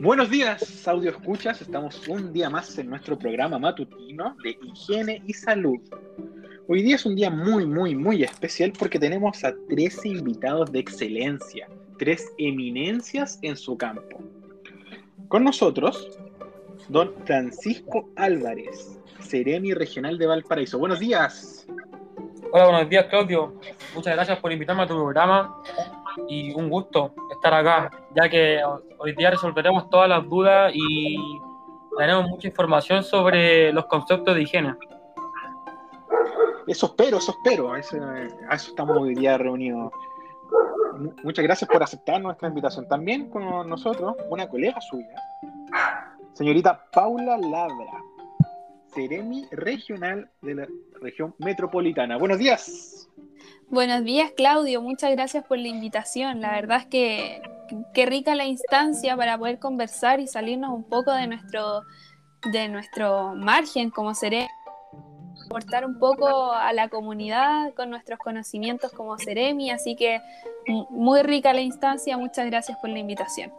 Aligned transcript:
Buenos 0.00 0.30
días, 0.30 0.88
audio 0.88 1.10
escuchas. 1.10 1.60
Estamos 1.60 2.08
un 2.08 2.32
día 2.32 2.48
más 2.48 2.78
en 2.78 2.88
nuestro 2.88 3.18
programa 3.18 3.58
matutino 3.58 4.34
de 4.42 4.58
higiene 4.62 5.22
y 5.26 5.34
salud. 5.34 5.78
Hoy 6.68 6.82
día 6.82 6.96
es 6.96 7.04
un 7.04 7.14
día 7.14 7.28
muy, 7.28 7.66
muy, 7.66 7.94
muy 7.94 8.22
especial 8.22 8.72
porque 8.78 8.98
tenemos 8.98 9.44
a 9.44 9.52
13 9.68 10.08
invitados 10.08 10.72
de 10.72 10.78
excelencia, 10.78 11.68
tres 11.98 12.32
eminencias 12.38 13.38
en 13.42 13.58
su 13.58 13.76
campo. 13.76 14.22
Con 15.28 15.44
nosotros, 15.44 16.18
don 16.88 17.12
Francisco 17.26 18.08
Álvarez, 18.16 18.98
Seremi 19.18 19.74
Regional 19.74 20.16
de 20.16 20.26
Valparaíso. 20.28 20.78
Buenos 20.78 20.98
días. 20.98 21.66
Hola, 22.52 22.64
buenos 22.64 22.88
días, 22.88 23.04
Claudio. 23.10 23.52
Muchas 23.94 24.14
gracias 24.14 24.38
por 24.38 24.50
invitarme 24.50 24.84
a 24.84 24.86
tu 24.86 24.94
programa 24.94 25.62
y 26.26 26.52
un 26.54 26.70
gusto 26.70 27.14
estar 27.40 27.54
acá, 27.54 27.90
ya 28.14 28.28
que 28.28 28.60
hoy 28.98 29.14
día 29.16 29.30
resolveremos 29.30 29.88
todas 29.88 30.10
las 30.10 30.28
dudas 30.28 30.72
y 30.74 31.16
daremos 31.98 32.28
mucha 32.28 32.48
información 32.48 33.02
sobre 33.02 33.72
los 33.72 33.86
conceptos 33.86 34.34
de 34.34 34.42
higiene. 34.42 34.74
Eso 36.66 36.86
espero, 36.86 37.16
eso 37.16 37.32
espero. 37.32 37.72
A 37.72 37.78
eso 37.78 37.96
estamos 38.50 38.98
hoy 38.98 39.14
día 39.14 39.38
reunidos. 39.38 39.90
Muchas 41.24 41.42
gracias 41.42 41.70
por 41.70 41.82
aceptar 41.82 42.20
nuestra 42.20 42.48
invitación. 42.48 42.86
También 42.86 43.30
con 43.30 43.66
nosotros, 43.66 44.16
una 44.28 44.46
colega 44.46 44.78
suya, 44.82 45.14
señorita 46.34 46.84
Paula 46.92 47.38
Labra, 47.38 48.04
Seremi 48.88 49.46
Regional 49.50 50.28
de 50.42 50.54
la 50.56 50.66
región 51.00 51.34
metropolitana. 51.38 52.18
Buenos 52.18 52.38
días. 52.38 53.08
Buenos 53.70 54.02
días, 54.02 54.32
Claudio. 54.32 54.82
Muchas 54.82 55.12
gracias 55.12 55.44
por 55.44 55.56
la 55.56 55.68
invitación. 55.68 56.40
La 56.40 56.50
verdad 56.50 56.78
es 56.78 56.86
que 56.86 57.40
qué 57.94 58.04
rica 58.04 58.34
la 58.34 58.44
instancia 58.44 59.16
para 59.16 59.38
poder 59.38 59.60
conversar 59.60 60.18
y 60.18 60.26
salirnos 60.26 60.70
un 60.70 60.82
poco 60.82 61.12
de 61.12 61.28
nuestro, 61.28 61.82
de 62.50 62.68
nuestro 62.68 63.36
margen 63.36 63.90
como 63.90 64.12
Seremi. 64.12 64.48
Aportar 65.46 65.86
un 65.86 66.00
poco 66.00 66.52
a 66.52 66.72
la 66.72 66.88
comunidad 66.88 67.72
con 67.74 67.90
nuestros 67.90 68.18
conocimientos 68.18 68.90
como 68.90 69.16
Seremi. 69.18 69.70
Así 69.70 69.94
que 69.94 70.20
muy 70.90 71.22
rica 71.22 71.52
la 71.52 71.60
instancia. 71.60 72.18
Muchas 72.18 72.46
gracias 72.46 72.76
por 72.78 72.90
la 72.90 72.98
invitación. 72.98 73.52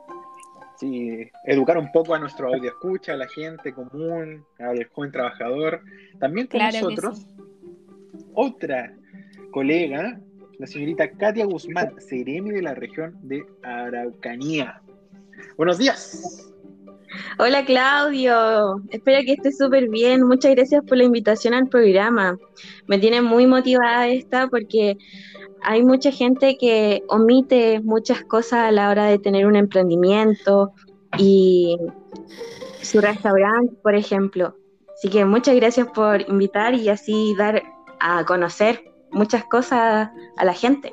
Sí, 0.76 1.32
educar 1.46 1.78
un 1.78 1.90
poco 1.94 2.16
a 2.16 2.20
nuestro 2.20 2.50
audio 2.50 2.70
escucha, 2.70 3.14
a 3.14 3.16
la 3.16 3.30
gente 3.30 3.74
común, 3.74 4.46
al 4.60 4.84
joven 4.90 5.12
trabajador. 5.14 5.82
También 6.20 6.48
con 6.48 6.60
nosotros, 6.60 7.26
otra 8.34 8.94
colega, 9.52 10.20
la 10.58 10.68
señorita 10.68 11.10
Katia 11.12 11.46
Guzmán, 11.46 11.94
Seremi 12.00 12.52
de 12.52 12.62
la 12.62 12.74
región 12.74 13.16
de 13.22 13.44
Araucanía. 13.64 14.82
Buenos 15.58 15.78
días. 15.78 16.48
Hola 17.38 17.66
Claudio, 17.66 18.82
espero 18.90 19.20
que 19.26 19.34
estés 19.34 19.58
súper 19.58 19.90
bien. 19.90 20.24
Muchas 20.24 20.56
gracias 20.56 20.82
por 20.88 20.98
la 20.98 21.04
invitación 21.04 21.54
al 21.54 21.68
programa. 21.68 22.38
Me 22.88 22.98
tiene 23.00 23.22
muy 23.22 23.46
motivada 23.48 24.08
esta 24.08 24.48
porque 24.48 24.98
hay 25.62 25.84
mucha 25.84 26.12
gente 26.12 26.58
que 26.58 27.04
omite 27.10 27.82
muchas 27.82 28.24
cosas 28.24 28.60
a 28.60 28.72
la 28.72 28.90
hora 28.90 29.06
de 29.06 29.20
tener 29.20 29.46
un 29.46 29.56
emprendimiento 29.56 30.72
y 31.18 31.78
su 32.82 33.02
restaurante, 33.02 33.76
por 33.84 33.96
ejemplo. 33.96 34.56
Así 34.94 35.10
que 35.10 35.26
muchas 35.26 35.56
gracias 35.56 35.88
por 35.88 36.22
invitar 36.30 36.76
y 36.76 36.88
así 36.90 37.36
dar 37.38 37.62
a 38.00 38.24
conocer 38.26 38.91
muchas 39.12 39.44
cosas 39.46 40.10
a 40.38 40.46
la 40.46 40.54
gente. 40.54 40.92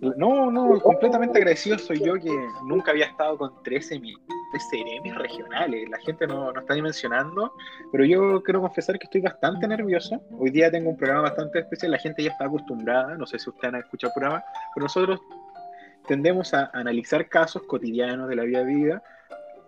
No, 0.00 0.50
no, 0.50 0.80
completamente 0.80 1.38
agradecido 1.38 1.76
soy 1.76 1.98
yo 1.98 2.14
que 2.14 2.30
nunca 2.64 2.92
había 2.92 3.06
estado 3.06 3.36
con 3.36 3.62
13 3.64 3.98
mil 3.98 4.16
regionales. 5.16 5.88
La 5.88 5.98
gente 5.98 6.26
no, 6.26 6.52
no 6.52 6.60
está 6.60 6.74
dimensionando, 6.74 7.52
pero 7.90 8.04
yo 8.04 8.42
quiero 8.42 8.60
confesar 8.60 8.98
que 8.98 9.06
estoy 9.06 9.22
bastante 9.22 9.66
nervioso. 9.66 10.22
Hoy 10.38 10.50
día 10.50 10.70
tengo 10.70 10.90
un 10.90 10.96
programa 10.96 11.22
bastante 11.22 11.58
especial, 11.60 11.92
la 11.92 11.98
gente 11.98 12.22
ya 12.22 12.30
está 12.30 12.44
acostumbrada, 12.44 13.16
no 13.16 13.26
sé 13.26 13.38
si 13.38 13.50
ustedes 13.50 13.74
han 13.74 13.80
escuchado 13.80 14.12
el 14.14 14.20
programa, 14.20 14.44
pero 14.74 14.84
nosotros 14.84 15.20
tendemos 16.06 16.54
a 16.54 16.70
analizar 16.72 17.28
casos 17.28 17.62
cotidianos 17.64 18.28
de 18.28 18.36
la 18.36 18.44
vida 18.44 18.60
de 18.60 18.74
vida 18.74 19.02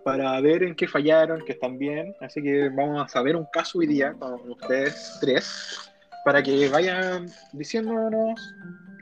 para 0.05 0.41
ver 0.41 0.63
en 0.63 0.77
qué 0.77 0.87
fallaron, 0.87 1.45
que 1.45 1.53
están 1.53 1.77
bien. 1.77 2.15
Así 2.21 2.41
que 2.41 2.69
vamos 2.69 3.05
a 3.05 3.09
saber 3.09 3.35
un 3.35 3.47
caso 3.53 3.81
hoy 3.81 3.87
día 3.89 4.15
con 4.15 4.49
ustedes 4.49 5.19
tres 5.21 5.90
para 6.25 6.43
que 6.43 6.69
vayan 6.69 7.27
diciéndonos 7.53 8.55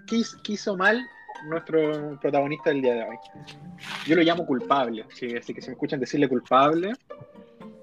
qué, 0.06 0.22
hizo 0.52 0.76
mal 0.76 1.04
nuestro 1.48 2.18
protagonista 2.20 2.70
del 2.70 2.82
día 2.82 2.94
de 2.94 3.02
hoy. 3.04 3.16
Yo 4.06 4.16
lo 4.16 4.22
llamo 4.22 4.46
culpable, 4.46 5.04
así 5.08 5.54
que 5.54 5.60
si 5.60 5.68
me 5.68 5.72
escuchan 5.72 6.00
decirle 6.00 6.28
culpable, 6.28 6.92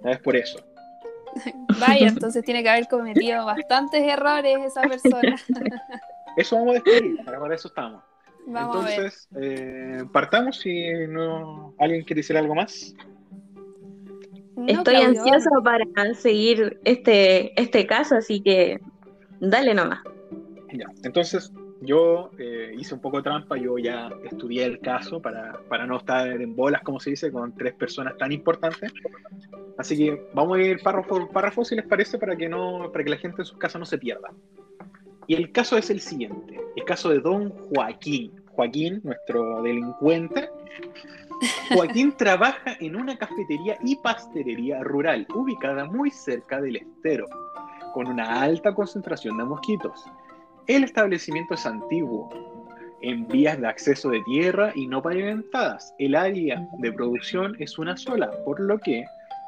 es 0.03 0.19
por 0.19 0.35
eso. 0.35 0.59
Vaya, 1.79 2.07
entonces 2.07 2.43
tiene 2.43 2.63
que 2.63 2.69
haber 2.69 2.87
cometido 2.87 3.45
bastantes 3.45 4.01
errores 4.01 4.57
esa 4.65 4.81
persona. 4.81 5.35
Eso 6.37 6.57
vamos 6.57 6.71
a 6.71 6.73
descubrir, 6.73 7.23
para 7.23 7.55
eso 7.55 7.69
estamos. 7.69 8.03
entonces, 8.45 9.29
eh, 9.39 10.03
partamos 10.11 10.57
si 10.59 11.07
no 11.07 11.73
alguien 11.79 12.03
quiere 12.03 12.19
decir 12.19 12.35
algo 12.35 12.53
más. 12.53 12.93
Estoy 14.67 14.95
ansioso 14.95 15.49
para 15.63 15.85
seguir 16.13 16.77
este, 16.83 17.57
este 17.61 17.87
caso, 17.87 18.15
así 18.15 18.41
que 18.41 18.81
Dale 19.39 19.73
nomás. 19.73 19.99
Ya, 20.73 20.87
entonces 21.03 21.51
yo 21.81 22.31
eh, 22.37 22.73
hice 22.77 22.93
un 22.93 23.01
poco 23.01 23.17
de 23.17 23.23
trampa, 23.23 23.57
yo 23.57 23.77
ya 23.77 24.09
estudié 24.23 24.65
el 24.65 24.79
caso 24.79 25.21
para, 25.21 25.59
para, 25.69 25.85
no 25.85 25.97
estar 25.97 26.27
en 26.27 26.55
bolas, 26.55 26.81
como 26.83 26.99
se 26.99 27.11
dice, 27.11 27.31
con 27.31 27.55
tres 27.55 27.73
personas 27.73 28.17
tan 28.17 28.31
importantes. 28.31 28.91
Así 29.77 29.97
que 29.97 30.27
vamos 30.33 30.57
a 30.57 30.61
ir 30.61 30.81
párrafo 30.81 31.09
por 31.09 31.29
párrafo, 31.31 31.65
si 31.65 31.75
les 31.75 31.85
parece, 31.85 32.17
para 32.17 32.35
que, 32.35 32.47
no, 32.47 32.91
para 32.91 33.03
que 33.03 33.09
la 33.09 33.17
gente 33.17 33.41
en 33.41 33.45
sus 33.45 33.57
casas 33.57 33.79
no 33.79 33.85
se 33.85 33.97
pierda. 33.97 34.31
Y 35.27 35.35
el 35.35 35.51
caso 35.51 35.77
es 35.77 35.89
el 35.89 35.99
siguiente, 35.99 36.59
el 36.75 36.83
caso 36.83 37.09
de 37.09 37.19
don 37.19 37.49
Joaquín. 37.49 38.31
Joaquín, 38.51 39.01
nuestro 39.03 39.61
delincuente. 39.63 40.49
Joaquín 41.73 42.13
trabaja 42.17 42.77
en 42.79 42.95
una 42.95 43.17
cafetería 43.17 43.77
y 43.83 43.97
pastelería 43.97 44.81
rural, 44.83 45.27
ubicada 45.33 45.85
muy 45.85 46.09
cerca 46.09 46.61
del 46.61 46.77
estero 46.77 47.25
con 47.95 48.07
una 48.07 48.41
alta 48.41 48.75
concentración 48.75 49.37
de 49.37 49.45
mosquitos. 49.45 50.03
El 50.67 50.83
establecimiento 50.83 51.53
es 51.53 51.65
antiguo, 51.65 52.29
en 53.01 53.25
vías 53.25 53.57
de 53.57 53.69
acceso 53.69 54.09
de 54.09 54.21
tierra 54.23 54.73
y 54.75 54.85
no 54.85 55.01
pavimentadas. 55.01 55.95
El 55.97 56.13
área 56.13 56.67
de 56.79 56.91
producción 56.91 57.55
es 57.57 57.79
una 57.79 57.95
sola, 57.95 58.29
por 58.43 58.59
lo 58.59 58.79
que 58.79 59.05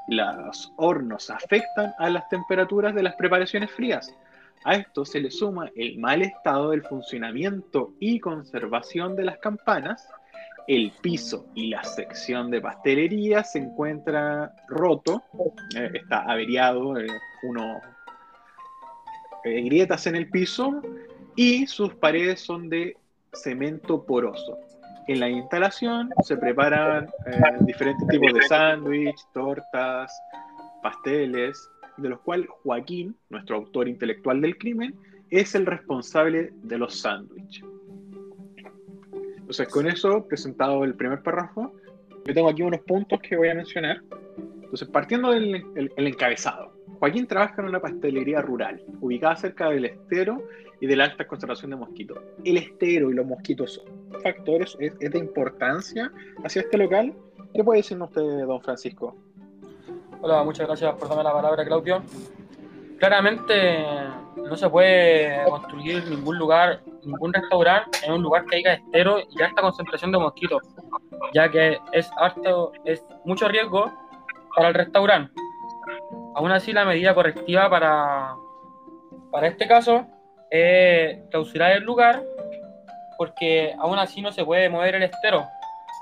los 0.08 0.72
hornos 0.78 1.30
afectan 1.30 1.94
a 2.00 2.10
las 2.10 2.30
temperaturas 2.30 2.96
de 2.96 3.04
las 3.04 3.16
preparaciones 3.16 3.70
frías. 3.70 4.16
A 4.64 4.76
esto 4.76 5.04
se 5.04 5.20
le 5.20 5.30
suma 5.30 5.70
el 5.76 5.98
mal 5.98 6.22
estado 6.22 6.70
del 6.70 6.84
funcionamiento 6.84 7.96
y 8.00 8.22
conservación 8.22 9.18
de 9.18 9.26
las 9.26 9.40
campanas. 9.40 10.08
El 10.70 10.94
piso 11.02 11.48
y 11.54 11.68
la 11.68 11.84
sección 11.84 12.50
de 12.50 12.62
pastelería 12.62 13.44
se 13.44 13.60
encuentra 13.60 14.54
roto, 14.70 15.22
eh, 15.76 15.92
está 15.96 16.22
averiado, 16.22 16.98
eh, 16.98 17.08
uno 17.44 17.82
eh, 19.44 19.62
grietas 19.62 20.08
en 20.08 20.16
el 20.16 20.30
piso 20.30 20.82
y 21.36 21.68
sus 21.68 21.94
paredes 21.96 22.42
son 22.42 22.70
de 22.70 22.98
cemento 23.34 24.04
poroso. 24.04 24.58
En 25.08 25.20
la 25.20 25.30
instalación 25.30 26.10
se 26.24 26.36
preparan 26.36 27.06
eh, 27.28 27.40
diferentes 27.62 28.08
tipos 28.08 28.34
de 28.34 28.42
sándwich, 28.42 29.20
tortas, 29.34 30.12
pasteles, 30.82 31.70
de 31.98 32.10
los 32.10 32.20
cuales 32.22 32.48
Joaquín, 32.64 33.16
nuestro 33.30 33.56
autor 33.58 33.88
intelectual 33.88 34.42
del 34.42 34.58
crimen, 34.58 34.96
es 35.30 35.56
el 35.56 35.66
responsable 35.66 36.52
de 36.64 36.78
los 36.78 37.00
sándwiches. 37.00 37.66
Entonces, 39.38 39.68
con 39.70 39.88
eso, 39.88 40.28
presentado 40.28 40.84
el 40.84 40.96
primer 40.96 41.22
párrafo, 41.24 41.74
yo 42.26 42.34
tengo 42.34 42.50
aquí 42.50 42.62
unos 42.62 42.82
puntos 42.82 43.20
que 43.22 43.38
voy 43.38 43.48
a 43.48 43.56
mencionar. 43.56 44.02
Entonces, 44.68 44.90
partiendo 44.90 45.32
del 45.32 45.64
encabezado. 45.96 46.74
Joaquín 47.00 47.26
trabaja 47.26 47.62
en 47.62 47.70
una 47.70 47.80
pastelería 47.80 48.42
rural, 48.42 48.84
ubicada 49.00 49.38
cerca 49.38 49.70
del 49.70 49.86
estero 49.86 50.44
y 50.82 50.88
de 50.88 50.96
la 50.98 51.06
alta 51.06 51.26
concentración 51.26 51.72
de 51.72 51.78
mosquitos. 51.78 52.20
El 52.44 52.58
estero 52.58 53.10
y 53.10 53.14
los 53.14 53.26
mosquitos 53.26 53.76
son 53.76 54.22
factores 54.22 54.76
es, 54.82 55.00
de 55.00 55.18
importancia 55.18 56.12
hacia 56.44 56.64
este 56.64 56.78
local. 56.78 57.14
¿Qué 57.54 57.64
puede 57.64 57.80
decirnos 57.80 58.10
usted, 58.10 58.46
don 58.46 58.62
Francisco? 58.62 59.16
Hola, 60.20 60.44
muchas 60.44 60.68
gracias 60.68 60.94
por 60.96 61.08
darme 61.08 61.24
la 61.24 61.32
palabra, 61.32 61.64
Claudio. 61.64 62.04
Claramente 63.00 63.86
no 64.36 64.58
se 64.58 64.70
puede 64.70 65.46
construir 65.46 66.06
ningún 66.10 66.38
lugar, 66.38 66.82
ningún 67.06 67.32
restaurante 67.32 68.00
en 68.04 68.12
un 68.12 68.22
lugar 68.22 68.46
que 68.48 68.58
haya 68.58 68.74
estero 68.74 69.20
y 69.20 69.42
alta 69.42 69.62
concentración 69.62 70.12
de 70.12 70.18
mosquitos, 70.18 70.62
ya 71.34 71.50
que 71.50 71.78
es, 71.94 72.10
harto, 72.18 72.74
es 72.84 73.02
mucho 73.24 73.48
riesgo 73.48 74.07
para 74.58 74.70
el 74.70 74.74
restaurante 74.74 75.32
Aún 76.36 76.52
así, 76.52 76.74
la 76.74 76.84
medida 76.84 77.16
correctiva 77.16 77.70
para, 77.70 78.36
para 79.32 79.48
este 79.48 79.68
caso 79.68 80.06
es 80.52 81.20
clausurar 81.32 81.72
el 81.74 81.84
lugar 81.84 82.24
porque 83.18 83.74
aún 83.80 83.98
así 83.98 84.22
no 84.22 84.32
se 84.32 84.46
puede 84.46 84.70
mover 84.70 84.96
el 84.96 85.04
estero 85.04 85.48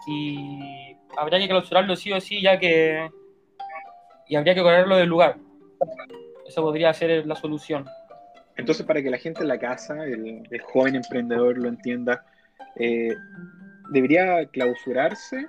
y 0.07 0.97
habría 1.17 1.39
que 1.39 1.47
clausurarlo 1.47 1.95
sí 1.95 2.11
o 2.11 2.19
sí, 2.19 2.41
ya 2.41 2.59
que. 2.59 3.09
Y 4.27 4.35
habría 4.35 4.55
que 4.55 4.61
correrlo 4.61 4.97
del 4.97 5.09
lugar. 5.09 5.37
Eso 6.47 6.61
podría 6.61 6.93
ser 6.93 7.25
la 7.25 7.35
solución. 7.35 7.85
Entonces, 8.57 8.85
para 8.85 9.01
que 9.01 9.09
la 9.09 9.17
gente 9.17 9.41
en 9.41 9.47
la 9.47 9.59
casa, 9.59 10.03
el, 10.03 10.47
el 10.49 10.61
joven 10.61 10.95
emprendedor 10.95 11.57
lo 11.57 11.69
entienda, 11.69 12.25
eh, 12.75 13.15
debería 13.91 14.45
clausurarse 14.47 15.47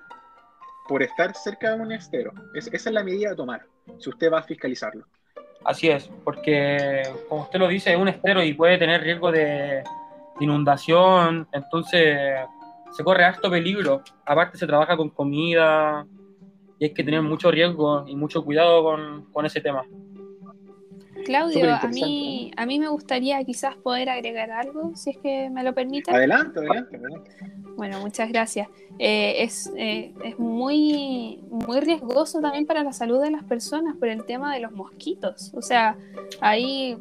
por 0.89 1.03
estar 1.03 1.35
cerca 1.35 1.75
de 1.75 1.81
un 1.83 1.93
estero. 1.93 2.33
Es- 2.55 2.69
esa 2.73 2.89
es 2.91 2.95
la 2.95 3.03
medida 3.05 3.33
a 3.33 3.37
tomar, 3.37 3.63
si 3.99 4.11
usted 4.11 4.33
va 4.33 4.39
a 4.41 4.43
fiscalizarlo. 4.43 5.05
Así 5.65 5.89
es, 5.89 6.09
porque 6.25 7.03
como 7.29 7.43
usted 7.43 7.59
lo 7.59 7.69
dice, 7.69 7.93
es 7.93 7.99
un 7.99 8.09
estero 8.09 8.43
y 8.43 8.55
puede 8.55 8.79
tener 8.79 9.03
riesgo 9.03 9.33
de 9.33 9.83
inundación, 10.39 11.49
entonces 11.53 12.17
se 12.93 13.03
corre 13.05 13.25
harto 13.25 13.51
peligro. 13.51 14.03
Aparte 14.25 14.59
se 14.59 14.67
trabaja 14.67 14.97
con 14.97 15.11
comida 15.11 16.07
y 16.79 16.85
hay 16.85 16.95
que 16.95 17.03
tener 17.03 17.23
mucho 17.23 17.51
riesgo 17.51 18.05
y 18.07 18.15
mucho 18.15 18.45
cuidado 18.45 19.27
con 19.33 19.47
ese 19.47 19.61
tema. 19.61 19.85
Claudio, 21.27 21.75
a 21.75 21.89
mí, 21.89 22.53
a 22.57 22.67
mí 22.67 22.79
me 22.79 22.87
gustaría 22.87 23.43
quizás 23.43 23.75
poder 23.75 24.09
agregar 24.09 24.53
algo, 24.53 24.93
si 24.95 25.11
es 25.11 25.19
que 25.19 25.51
me 25.51 25.65
lo 25.65 25.75
permite. 25.75 26.13
Adelante, 26.13 26.61
adelante, 26.61 26.97
adelante. 26.97 27.31
Bueno, 27.77 27.99
muchas 27.99 28.29
gracias. 28.29 28.69
Eh, 29.01 29.43
es 29.43 29.73
eh, 29.77 30.15
es 30.25 30.39
muy, 30.39 31.41
muy 31.51 31.81
riesgoso 31.81 32.41
también 32.41 32.65
para 32.65 32.85
la 32.85 32.93
salud 32.93 33.21
de 33.21 33.33
las 33.33 33.43
personas 33.43 33.97
por 33.97 34.07
el 34.07 34.25
tema 34.25 34.55
de 34.55 34.61
los 34.61 34.71
mosquitos. 34.71 35.53
O 35.55 35.63
sea, 35.63 35.97
ahí 36.41 36.97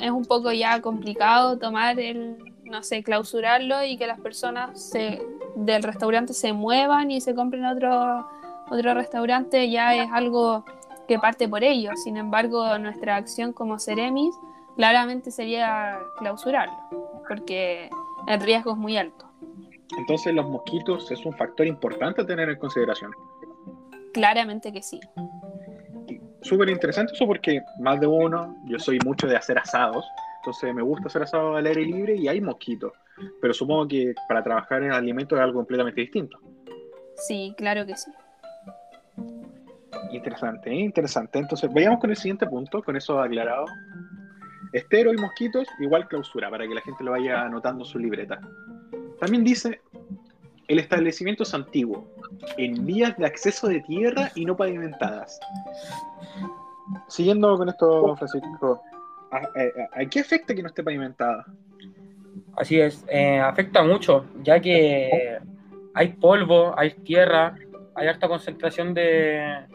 es 0.00 0.10
un 0.10 0.24
poco 0.24 0.50
ya 0.50 0.82
complicado 0.82 1.56
tomar 1.56 2.00
el, 2.00 2.36
no 2.64 2.82
sé, 2.82 3.04
clausurarlo 3.04 3.84
y 3.84 3.96
que 3.96 4.08
las 4.08 4.18
personas 4.18 4.82
se, 4.90 5.22
del 5.54 5.84
restaurante 5.84 6.34
se 6.34 6.52
muevan 6.52 7.12
y 7.12 7.20
se 7.20 7.32
compren 7.32 7.64
otro, 7.64 8.26
otro 8.70 8.94
restaurante, 8.94 9.70
ya 9.70 9.94
es 9.94 10.10
algo 10.12 10.64
que 11.08 11.18
parte 11.18 11.48
por 11.48 11.64
ellos. 11.64 12.00
Sin 12.04 12.16
embargo, 12.16 12.78
nuestra 12.78 13.16
acción 13.16 13.52
como 13.52 13.78
Ceremis 13.78 14.34
claramente 14.76 15.30
sería 15.32 15.98
clausurarlo, 16.18 16.76
porque 17.26 17.90
el 18.28 18.40
riesgo 18.40 18.72
es 18.72 18.76
muy 18.76 18.96
alto. 18.96 19.24
Entonces, 19.98 20.34
los 20.34 20.48
mosquitos 20.48 21.10
es 21.10 21.24
un 21.24 21.32
factor 21.32 21.66
importante 21.66 22.22
a 22.22 22.26
tener 22.26 22.48
en 22.50 22.58
consideración. 22.58 23.10
Claramente 24.12 24.72
que 24.72 24.82
sí. 24.82 25.00
Súper 26.42 26.68
interesante 26.68 27.14
eso 27.14 27.26
porque 27.26 27.60
más 27.80 27.98
de 27.98 28.06
uno, 28.06 28.56
yo 28.66 28.78
soy 28.78 28.98
mucho 29.04 29.26
de 29.26 29.36
hacer 29.36 29.58
asados, 29.58 30.04
entonces 30.40 30.72
me 30.74 30.82
gusta 30.82 31.08
hacer 31.08 31.22
asado 31.22 31.56
al 31.56 31.66
aire 31.66 31.82
libre 31.82 32.14
y 32.14 32.28
hay 32.28 32.40
mosquitos, 32.40 32.92
pero 33.40 33.52
supongo 33.52 33.88
que 33.88 34.14
para 34.28 34.44
trabajar 34.44 34.82
en 34.82 34.92
alimentos 34.92 35.36
es 35.36 35.42
algo 35.42 35.58
completamente 35.58 36.00
distinto. 36.02 36.38
Sí, 37.16 37.54
claro 37.56 37.84
que 37.84 37.96
sí. 37.96 38.10
Interesante, 40.10 40.70
¿eh? 40.70 40.80
interesante. 40.80 41.38
Entonces, 41.38 41.72
vayamos 41.72 42.00
con 42.00 42.10
el 42.10 42.16
siguiente 42.16 42.46
punto, 42.46 42.82
con 42.82 42.96
eso 42.96 43.20
aclarado. 43.20 43.66
Estero 44.72 45.12
y 45.12 45.16
mosquitos, 45.16 45.66
igual 45.80 46.08
clausura, 46.08 46.50
para 46.50 46.66
que 46.66 46.74
la 46.74 46.80
gente 46.82 47.04
lo 47.04 47.12
vaya 47.12 47.42
anotando 47.42 47.84
en 47.84 47.90
su 47.90 47.98
libreta. 47.98 48.40
También 49.18 49.44
dice, 49.44 49.80
el 50.68 50.78
establecimiento 50.78 51.42
es 51.42 51.54
antiguo, 51.54 52.06
en 52.56 52.84
vías 52.84 53.16
de 53.16 53.26
acceso 53.26 53.68
de 53.68 53.80
tierra 53.80 54.30
y 54.34 54.44
no 54.44 54.56
pavimentadas. 54.56 55.40
Siguiendo 57.08 57.56
con 57.56 57.68
esto, 57.68 58.16
Francisco, 58.16 58.82
¿a, 59.30 60.04
qué 60.10 60.20
afecta 60.20 60.54
que 60.54 60.62
no 60.62 60.68
esté 60.68 60.82
pavimentada? 60.82 61.46
Así 62.56 62.78
es, 62.80 63.04
eh, 63.08 63.38
afecta 63.38 63.82
mucho, 63.82 64.26
ya 64.42 64.60
que 64.60 65.38
hay 65.94 66.08
polvo, 66.08 66.78
hay 66.78 66.90
tierra, 66.90 67.54
hay 67.94 68.08
alta 68.08 68.28
concentración 68.28 68.94
de, 68.94 69.66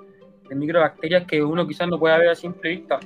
de 0.53 0.59
microbacterias 0.59 1.25
que 1.25 1.43
uno 1.43 1.67
quizás 1.67 1.87
no 1.87 1.99
puede 1.99 2.17
ver 2.19 2.29
a 2.29 2.35
simple 2.35 2.69
vista. 2.69 2.99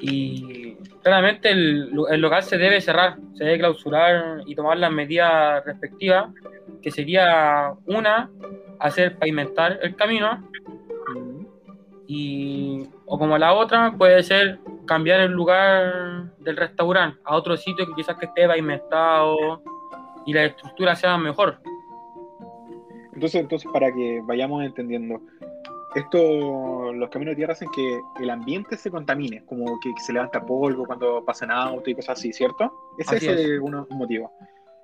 Y 0.00 0.74
claramente 1.02 1.50
el, 1.50 1.90
el 2.10 2.20
local 2.20 2.42
se 2.42 2.56
debe 2.56 2.80
cerrar, 2.80 3.16
se 3.34 3.44
debe 3.44 3.58
clausurar 3.58 4.42
y 4.46 4.54
tomar 4.54 4.78
las 4.78 4.92
medidas 4.92 5.64
respectivas, 5.64 6.32
que 6.80 6.90
sería 6.90 7.72
una, 7.86 8.30
hacer 8.78 9.18
pavimentar 9.18 9.78
el 9.82 9.96
camino, 9.96 10.48
y 12.06 12.88
o 13.04 13.18
como 13.18 13.36
la 13.36 13.52
otra 13.52 13.94
puede 13.98 14.22
ser 14.22 14.58
cambiar 14.86 15.20
el 15.20 15.32
lugar 15.32 16.32
del 16.38 16.56
restaurante 16.56 17.20
a 17.24 17.36
otro 17.36 17.54
sitio 17.56 17.86
que 17.86 17.92
quizás 17.92 18.16
que 18.16 18.24
esté 18.24 18.46
pavimentado 18.46 19.62
y 20.24 20.32
la 20.32 20.46
estructura 20.46 20.96
sea 20.96 21.18
mejor. 21.18 21.60
Entonces, 23.12 23.40
entonces, 23.40 23.70
para 23.72 23.92
que 23.92 24.22
vayamos 24.24 24.64
entendiendo, 24.64 25.20
esto, 25.94 26.92
los 26.92 27.08
caminos 27.08 27.32
de 27.32 27.36
tierra 27.36 27.52
hacen 27.54 27.68
que 27.74 28.00
el 28.20 28.30
ambiente 28.30 28.76
se 28.76 28.90
contamine, 28.90 29.44
como 29.46 29.78
que 29.80 29.92
se 30.04 30.12
levanta 30.12 30.44
polvo 30.44 30.86
cuando 30.86 31.24
pasan 31.24 31.50
autos 31.50 31.88
y 31.88 31.94
cosas 31.94 32.18
así, 32.18 32.32
¿cierto? 32.32 32.72
Ese 32.98 33.16
Así 33.16 33.26
es 33.26 33.38
es. 33.38 33.60
un 33.60 33.86
motivo. 33.90 34.32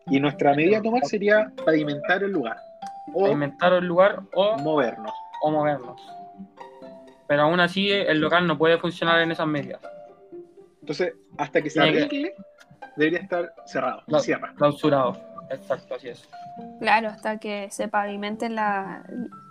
Y 0.07 0.21
nuestra 0.21 0.55
medida 0.55 0.79
a 0.79 0.83
tomar 0.83 1.05
sería 1.05 1.53
pavimentar 1.65 2.23
el 2.23 2.33
lugar 2.33 2.57
o 3.13 3.23
Pavimentar 3.23 3.73
el 3.75 3.87
lugar 3.87 4.21
o, 4.35 4.57
movernos. 4.59 5.13
o 5.43 5.51
movernos. 5.51 6.01
Pero 7.27 7.43
aún 7.43 7.61
así 7.61 7.91
el 7.91 8.21
local 8.21 8.47
no 8.47 8.59
puede 8.59 8.79
funcionar 8.79 9.21
en 9.21 9.31
esas 9.31 9.47
medidas. 9.47 9.81
Entonces, 10.81 11.15
hasta 11.39 11.63
que 11.63 11.71
se 11.71 11.81
arregle, 11.81 12.35
debería 12.97 13.21
estar 13.21 13.55
cerrado. 13.67 14.03
Clausurado. 14.57 15.34
Exacto, 15.51 15.95
así 15.95 16.09
es. 16.09 16.29
Claro, 16.81 17.09
hasta 17.09 17.39
que 17.39 17.69
se 17.71 17.89
pavimenten 17.89 18.55
la- 18.55 19.05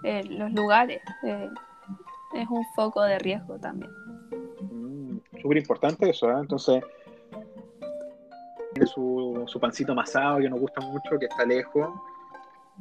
eh, 0.03 0.23
los 0.25 0.51
lugares. 0.53 1.01
eh, 1.23 1.49
es 2.35 2.47
un 2.49 2.65
foco 2.75 3.03
de 3.03 3.19
riesgo 3.19 3.57
también. 3.59 3.91
Mm, 4.61 5.19
Súper 5.41 5.57
importante 5.57 6.09
eso, 6.09 6.29
¿eh? 6.31 6.35
Entonces, 6.39 6.83
tiene 8.73 8.87
su, 8.87 9.43
su 9.45 9.59
pancito 9.59 9.91
amasado 9.91 10.39
que 10.39 10.49
nos 10.49 10.59
gusta 10.59 10.81
mucho, 10.81 11.19
que 11.19 11.25
está 11.25 11.45
lejos. 11.45 11.89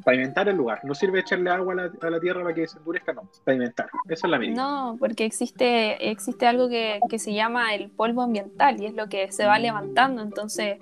Pavimentar 0.04 0.48
el 0.48 0.56
lugar. 0.56 0.80
No 0.84 0.94
sirve 0.94 1.20
echarle 1.20 1.50
agua 1.50 1.74
a 1.74 1.76
la, 1.76 1.90
a 2.00 2.10
la 2.10 2.18
tierra 2.18 2.42
para 2.42 2.54
que 2.54 2.66
se 2.66 2.78
endurezca, 2.78 3.12
no. 3.12 3.28
Pavimentar. 3.44 3.90
Esa 4.08 4.26
es 4.26 4.30
la 4.30 4.38
medida. 4.38 4.56
No, 4.56 4.96
porque 4.98 5.26
existe, 5.26 6.10
existe 6.10 6.46
algo 6.46 6.70
que, 6.70 6.98
que 7.10 7.18
se 7.18 7.34
llama 7.34 7.74
el 7.74 7.90
polvo 7.90 8.22
ambiental 8.22 8.80
y 8.80 8.86
es 8.86 8.94
lo 8.94 9.08
que 9.10 9.30
se 9.32 9.44
va 9.44 9.58
levantando. 9.58 10.22
Entonces 10.22 10.78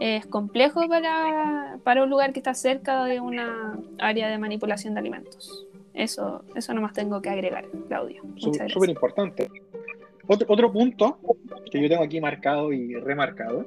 es 0.00 0.26
complejo 0.26 0.88
para, 0.88 1.78
para 1.84 2.02
un 2.02 2.10
lugar 2.10 2.32
que 2.32 2.40
está 2.40 2.54
cerca 2.54 3.04
de 3.04 3.20
una 3.20 3.78
área 3.98 4.28
de 4.28 4.38
manipulación 4.38 4.94
de 4.94 5.00
alimentos. 5.00 5.66
Eso, 5.94 6.42
eso 6.54 6.72
nomás 6.74 6.92
tengo 6.94 7.20
que 7.20 7.28
agregar, 7.30 7.66
Claudio. 7.88 8.22
Súper 8.72 8.88
importante. 8.90 9.48
Otro, 10.26 10.46
otro 10.50 10.72
punto 10.72 11.18
que 11.70 11.82
yo 11.82 11.88
tengo 11.88 12.02
aquí 12.02 12.20
marcado 12.20 12.72
y 12.72 12.94
remarcado 12.94 13.66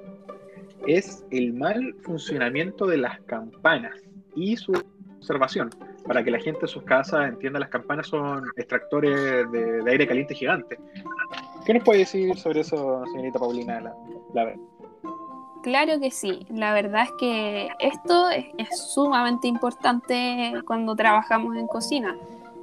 es 0.87 1.23
el 1.31 1.53
mal 1.53 1.93
funcionamiento 2.01 2.85
de 2.87 2.97
las 2.97 3.19
campanas 3.21 3.93
y 4.35 4.57
su 4.57 4.73
observación. 5.19 5.69
Para 6.05 6.23
que 6.23 6.31
la 6.31 6.39
gente 6.39 6.61
en 6.61 6.67
sus 6.67 6.83
casas 6.83 7.29
entienda, 7.29 7.59
las 7.59 7.69
campanas 7.69 8.07
son 8.07 8.43
extractores 8.57 9.15
de, 9.51 9.81
de 9.83 9.91
aire 9.91 10.05
caliente 10.07 10.35
gigantes. 10.35 10.77
¿Qué 11.65 11.73
nos 11.73 11.83
puede 11.83 11.99
decir 11.99 12.35
sobre 12.37 12.61
eso, 12.61 13.03
señorita 13.13 13.39
Paulina? 13.39 13.79
La, 13.79 13.93
la- 14.33 14.53
Claro 15.63 15.97
que 15.97 16.11
sí, 16.11 16.45
la 16.49 16.73
verdad 16.73 17.03
es 17.03 17.11
que 17.17 17.69
esto 17.79 18.29
es, 18.29 18.45
sumamente 18.93 19.47
importante 19.47 20.53
cuando 20.67 20.93
trabajamos 20.93 21.55
en 21.55 21.67
cocina. 21.67 22.17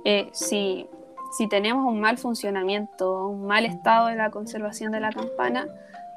Eh, 0.04 0.28
si, 0.32 0.86
si 1.36 1.48
tenemos 1.48 1.86
un 1.86 1.98
mal 1.98 2.18
funcionamiento, 2.18 3.28
un 3.28 3.46
mal 3.46 3.64
estado 3.64 4.08
de 4.08 4.16
la 4.16 4.30
conservación 4.30 4.92
de 4.92 5.00
la 5.00 5.12
campana, 5.12 5.66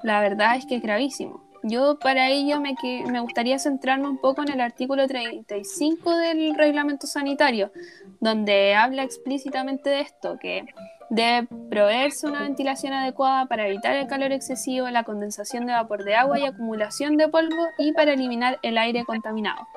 la 0.04 0.20
verdad 0.20 0.58
es 0.58 0.66
que 0.66 0.76
es 0.76 0.82
gravísimo. 0.82 1.42
Yo 1.64 1.98
para 2.00 2.30
ello 2.30 2.60
me, 2.60 2.76
me 3.10 3.22
gustaría 3.22 3.58
centrarme 3.60 4.10
un 4.10 4.18
poco 4.18 4.42
en 4.42 4.52
el 4.52 4.60
artículo 4.60 5.08
35 5.08 6.18
del 6.18 6.54
reglamento 6.54 7.08
sanitario, 7.08 7.72
donde 8.20 8.76
habla 8.76 9.04
explícitamente 9.04 9.90
de 9.90 10.02
esto, 10.02 10.38
que 10.38 10.66
debe 11.10 11.48
proveerse 11.70 12.28
una 12.28 12.42
ventilación 12.42 12.94
adecuada 12.94 13.46
para 13.46 13.68
evitar 13.68 13.96
el 13.96 14.08
calor 14.08 14.32
excesivo, 14.32 14.90
la 14.90 15.04
condensación 15.04 15.66
de 15.66 15.74
vapor 15.74 16.04
de 16.04 16.16
agua 16.16 16.40
y 16.40 16.46
acumulación 16.46 17.18
de 17.18 17.28
polvo 17.28 17.68
y 17.78 17.94
para 17.94 18.14
eliminar 18.14 18.60
el 18.62 18.78
aire 18.78 19.04
contaminado. 19.06 19.68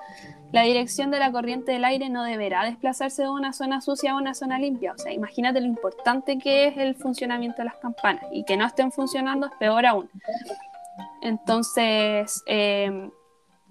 La 0.53 0.63
dirección 0.63 1.11
de 1.11 1.19
la 1.19 1.33
corriente 1.33 1.73
del 1.73 1.85
aire 1.85 2.09
no 2.09 2.23
deberá 2.23 2.65
desplazarse 2.65 3.23
de 3.23 3.29
una 3.29 3.53
zona 3.53 3.81
sucia 3.81 4.13
a 4.13 4.17
una 4.17 4.33
zona 4.35 4.59
limpia. 4.59 4.93
O 4.93 4.99
sea, 4.99 5.13
imagínate 5.13 5.61
lo 5.61 5.67
importante 5.67 6.39
que 6.39 6.69
es 6.69 6.77
el 6.79 6.95
funcionamiento 6.95 7.59
de 7.59 7.67
las 7.67 7.77
campanas 7.79 8.25
y 8.33 8.45
que 8.45 8.57
no 8.57 8.65
estén 8.65 8.93
funcionando 8.93 9.47
es 9.47 9.53
peor 9.59 9.85
aún. 9.87 10.09
Entonces, 11.21 12.43
eh, 12.47 13.11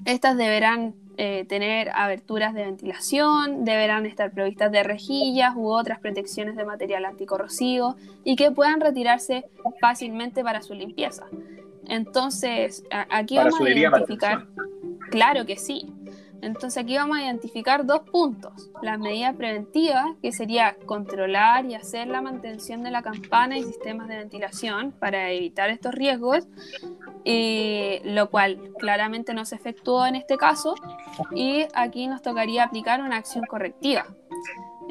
estas 0.06 0.36
deberán 0.38 0.94
eh, 1.18 1.46
tener 1.48 1.90
aberturas 1.94 2.54
de 2.54 2.64
ventilación, 2.64 3.66
deberán 3.66 4.06
estar 4.06 4.32
provistas 4.32 4.72
de 4.72 4.84
rejillas 4.84 5.54
u 5.56 5.68
otras 5.68 6.00
protecciones 6.00 6.56
de 6.56 6.66
material 6.66 7.06
anticorrosivo 7.06 7.96
y 8.24 8.36
que 8.36 8.52
puedan 8.52 8.82
retirarse 8.82 9.46
fácilmente 9.80 10.44
para 10.44 10.62
su 10.62 10.74
limpieza. 10.74 11.26
Entonces, 11.88 12.84
aquí 13.10 13.36
para 13.36 13.50
vamos 13.50 13.68
a 13.68 13.70
identificar, 13.70 14.48
claro 15.10 15.46
que 15.46 15.58
sí. 15.58 15.86
Entonces 16.46 16.84
aquí 16.84 16.96
vamos 16.96 17.18
a 17.18 17.24
identificar 17.24 17.88
dos 17.88 18.02
puntos. 18.02 18.70
Las 18.84 19.00
medidas 19.00 19.36
preventivas, 19.36 20.06
que 20.22 20.32
sería 20.32 20.78
controlar 20.86 21.66
y 21.66 21.74
hacer 21.74 22.08
la 22.08 22.22
mantención 22.22 22.84
de 22.84 22.92
la 22.92 23.02
campana 23.02 23.58
y 23.58 23.64
sistemas 23.64 24.08
de 24.08 24.18
ventilación 24.18 24.92
para 24.92 25.32
evitar 25.32 25.72
estos 25.72 25.96
riesgos, 25.96 26.48
lo 27.25 28.30
cual 28.30 28.74
claramente 28.78 29.34
no 29.34 29.44
se 29.44 29.56
efectuó 29.56 30.06
en 30.06 30.14
este 30.14 30.38
caso. 30.38 30.75
Y 31.34 31.66
aquí 31.74 32.06
nos 32.06 32.22
tocaría 32.22 32.66
aplicar 32.66 33.02
una 33.02 33.18
acción 33.18 33.46
correctiva. 33.46 34.06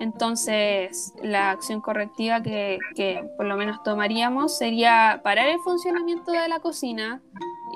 Entonces, 0.01 1.15
la 1.23 1.53
acción 1.53 1.81
correctiva 1.81 2.43
que, 2.43 2.81
que, 2.97 3.25
por 3.37 3.47
lo 3.47 3.57
menos 3.57 3.81
tomaríamos 3.85 4.59
sería 4.59 5.21
parar 5.23 5.47
el 5.47 5.61
funcionamiento 5.61 6.33
de 6.33 6.49
la 6.49 6.59
cocina 6.59 7.23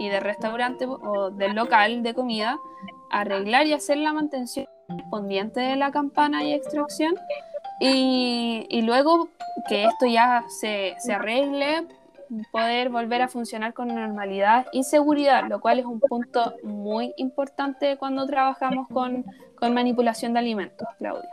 y 0.01 0.09
del 0.09 0.23
restaurante 0.23 0.85
o 0.85 1.31
del 1.31 1.55
local 1.55 2.03
de 2.03 2.15
comida 2.15 2.59
arreglar 3.11 3.67
y 3.67 3.73
hacer 3.73 3.99
la 3.99 4.13
mantención 4.13 4.67
correspondiente 4.87 5.61
de 5.61 5.77
la 5.77 5.91
campana 5.91 6.45
y 6.45 6.53
extracción 6.53 7.15
y, 7.81 8.67
y 8.69 8.83
luego 8.83 9.29
que 9.69 9.85
esto 9.85 10.07
ya 10.07 10.45
se, 10.49 10.95
se, 10.99 11.13
arregle, 11.13 11.87
poder 12.51 12.89
volver 12.89 13.23
a 13.23 13.29
funcionar 13.29 13.73
con 13.75 13.89
normalidad 13.89 14.67
y 14.73 14.83
seguridad, 14.85 15.49
lo 15.49 15.61
cual 15.61 15.79
es 15.79 15.85
un 15.85 16.01
punto 16.01 16.55
muy 16.63 17.13
importante 17.17 17.97
cuando 17.97 18.27
trabajamos 18.27 18.89
con, 18.89 19.25
con 19.57 19.75
manipulación 19.75 20.33
de 20.33 20.41
alimentos, 20.41 20.89
Claudia. 20.99 21.29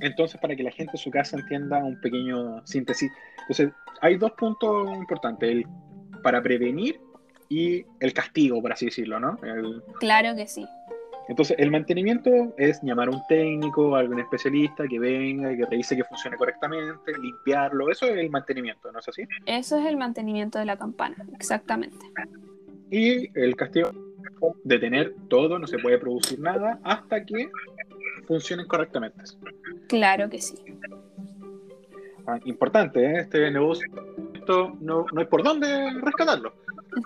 Entonces, 0.00 0.40
para 0.40 0.54
que 0.54 0.62
la 0.62 0.70
gente 0.70 0.92
en 0.94 0.98
su 0.98 1.10
casa 1.10 1.36
entienda 1.36 1.78
un 1.78 2.00
pequeño 2.00 2.64
síntesis, 2.66 3.10
entonces 3.40 3.70
hay 4.00 4.16
dos 4.16 4.32
puntos 4.32 4.94
importantes, 4.94 5.50
el 5.50 5.66
para 6.22 6.42
prevenir 6.42 7.00
y 7.48 7.84
el 8.00 8.12
castigo, 8.12 8.60
por 8.60 8.72
así 8.72 8.86
decirlo, 8.86 9.20
¿no? 9.20 9.38
Claro 10.00 10.34
que 10.34 10.46
sí. 10.48 10.66
Entonces, 11.28 11.56
el 11.58 11.70
mantenimiento 11.70 12.54
es 12.56 12.80
llamar 12.82 13.08
a 13.08 13.10
un 13.10 13.22
técnico, 13.28 13.96
a 13.96 14.00
algún 14.00 14.20
especialista 14.20 14.86
que 14.86 14.98
venga 14.98 15.52
y 15.52 15.56
que 15.56 15.66
revise 15.66 15.96
que 15.96 16.04
funcione 16.04 16.36
correctamente, 16.36 17.12
limpiarlo. 17.20 17.90
Eso 17.90 18.06
es 18.06 18.18
el 18.18 18.30
mantenimiento, 18.30 18.92
¿no 18.92 19.00
es 19.00 19.08
así? 19.08 19.22
Eso 19.44 19.78
es 19.78 19.86
el 19.86 19.96
mantenimiento 19.96 20.58
de 20.58 20.66
la 20.66 20.76
campana, 20.76 21.16
exactamente. 21.34 21.98
Y 22.90 23.28
el 23.38 23.56
castigo, 23.56 23.90
detener 24.62 25.14
todo, 25.28 25.58
no 25.58 25.66
se 25.66 25.78
puede 25.78 25.98
producir 25.98 26.38
nada 26.38 26.78
hasta 26.84 27.24
que 27.24 27.50
funcionen 28.26 28.66
correctamente. 28.66 29.22
Claro 29.88 30.30
que 30.30 30.40
sí. 30.40 30.56
Ah, 32.26 32.38
importante, 32.44 33.04
¿eh? 33.04 33.20
este 33.20 33.50
negocio, 33.50 33.86
esto 34.34 34.76
no, 34.80 35.06
no 35.12 35.20
hay 35.20 35.26
por 35.26 35.44
dónde 35.44 35.66
rescatarlo. 36.02 36.52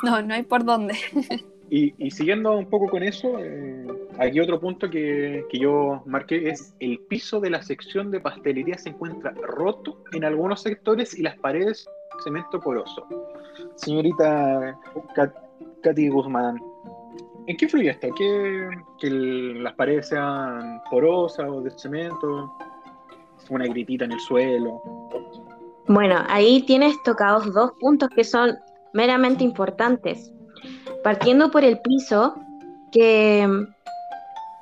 No, 0.03 0.23
no 0.23 0.35
hay 0.35 0.43
por 0.43 0.65
dónde. 0.65 0.95
y, 1.71 2.11
siguiendo 2.11 2.57
un 2.57 2.67
poco 2.67 2.89
con 2.89 3.03
eso, 3.03 3.39
eh, 3.39 3.87
Aquí 4.21 4.39
otro 4.39 4.61
punto 4.61 4.91
que, 4.91 5.47
yo 5.51 6.03
marqué 6.05 6.51
es 6.51 6.75
el 6.79 6.99
piso 7.09 7.41
de 7.41 7.49
la 7.49 7.63
sección 7.63 8.11
de 8.11 8.21
pastelería 8.21 8.77
se 8.77 8.91
encuentra 8.91 9.31
roto 9.31 10.03
en 10.13 10.25
algunos 10.25 10.61
sectores 10.61 11.19
y 11.19 11.23
las 11.23 11.39
paredes 11.39 11.89
cemento 12.23 12.61
poroso. 12.61 13.07
Señorita 13.77 14.79
Katy 15.83 16.09
Guzmán, 16.11 16.61
¿en 17.47 17.57
qué 17.57 17.65
influye 17.65 17.89
esto? 17.89 18.09
¿Que, 18.15 18.69
que 18.99 19.09
las 19.09 19.73
paredes 19.73 20.09
sean 20.09 20.83
porosas 20.91 21.49
o 21.49 21.63
de 21.63 21.71
cemento? 21.71 22.53
¿Una 23.49 23.65
gritita 23.69 24.05
en 24.05 24.13
el 24.13 24.21
suelo? 24.21 24.83
Bueno, 25.89 26.17
ahí 26.29 26.63
tienes 26.67 26.95
tocados 27.05 27.55
dos 27.55 27.73
puntos 27.81 28.11
que 28.11 28.25
son 28.25 28.59
meramente 28.93 29.45
importantes. 29.45 30.31
Partiendo 31.03 31.51
por 31.51 31.65
el 31.65 31.81
piso, 31.81 32.35
que 32.93 33.49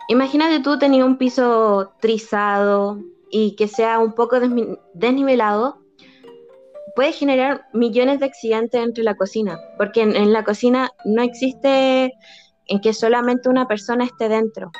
Imagínate 0.08 0.60
tú 0.60 0.78
tenías 0.78 1.06
un 1.06 1.18
piso 1.18 1.92
trizado 2.00 2.98
y 3.30 3.54
que 3.56 3.68
sea 3.68 3.98
un 3.98 4.14
poco 4.14 4.40
desnivelado, 4.94 5.82
puede 6.96 7.12
generar 7.12 7.66
millones 7.74 8.18
de 8.18 8.26
accidentes 8.26 8.82
entre 8.82 9.04
la 9.04 9.16
cocina, 9.16 9.60
porque 9.76 10.00
en, 10.00 10.32
la 10.32 10.44
cocina 10.44 10.90
no 11.04 11.22
existe 11.22 12.14
en 12.66 12.80
que 12.80 12.94
solamente 12.94 13.50
una 13.50 13.68
persona 13.68 14.04
esté 14.04 14.30
dentro, 14.30 14.72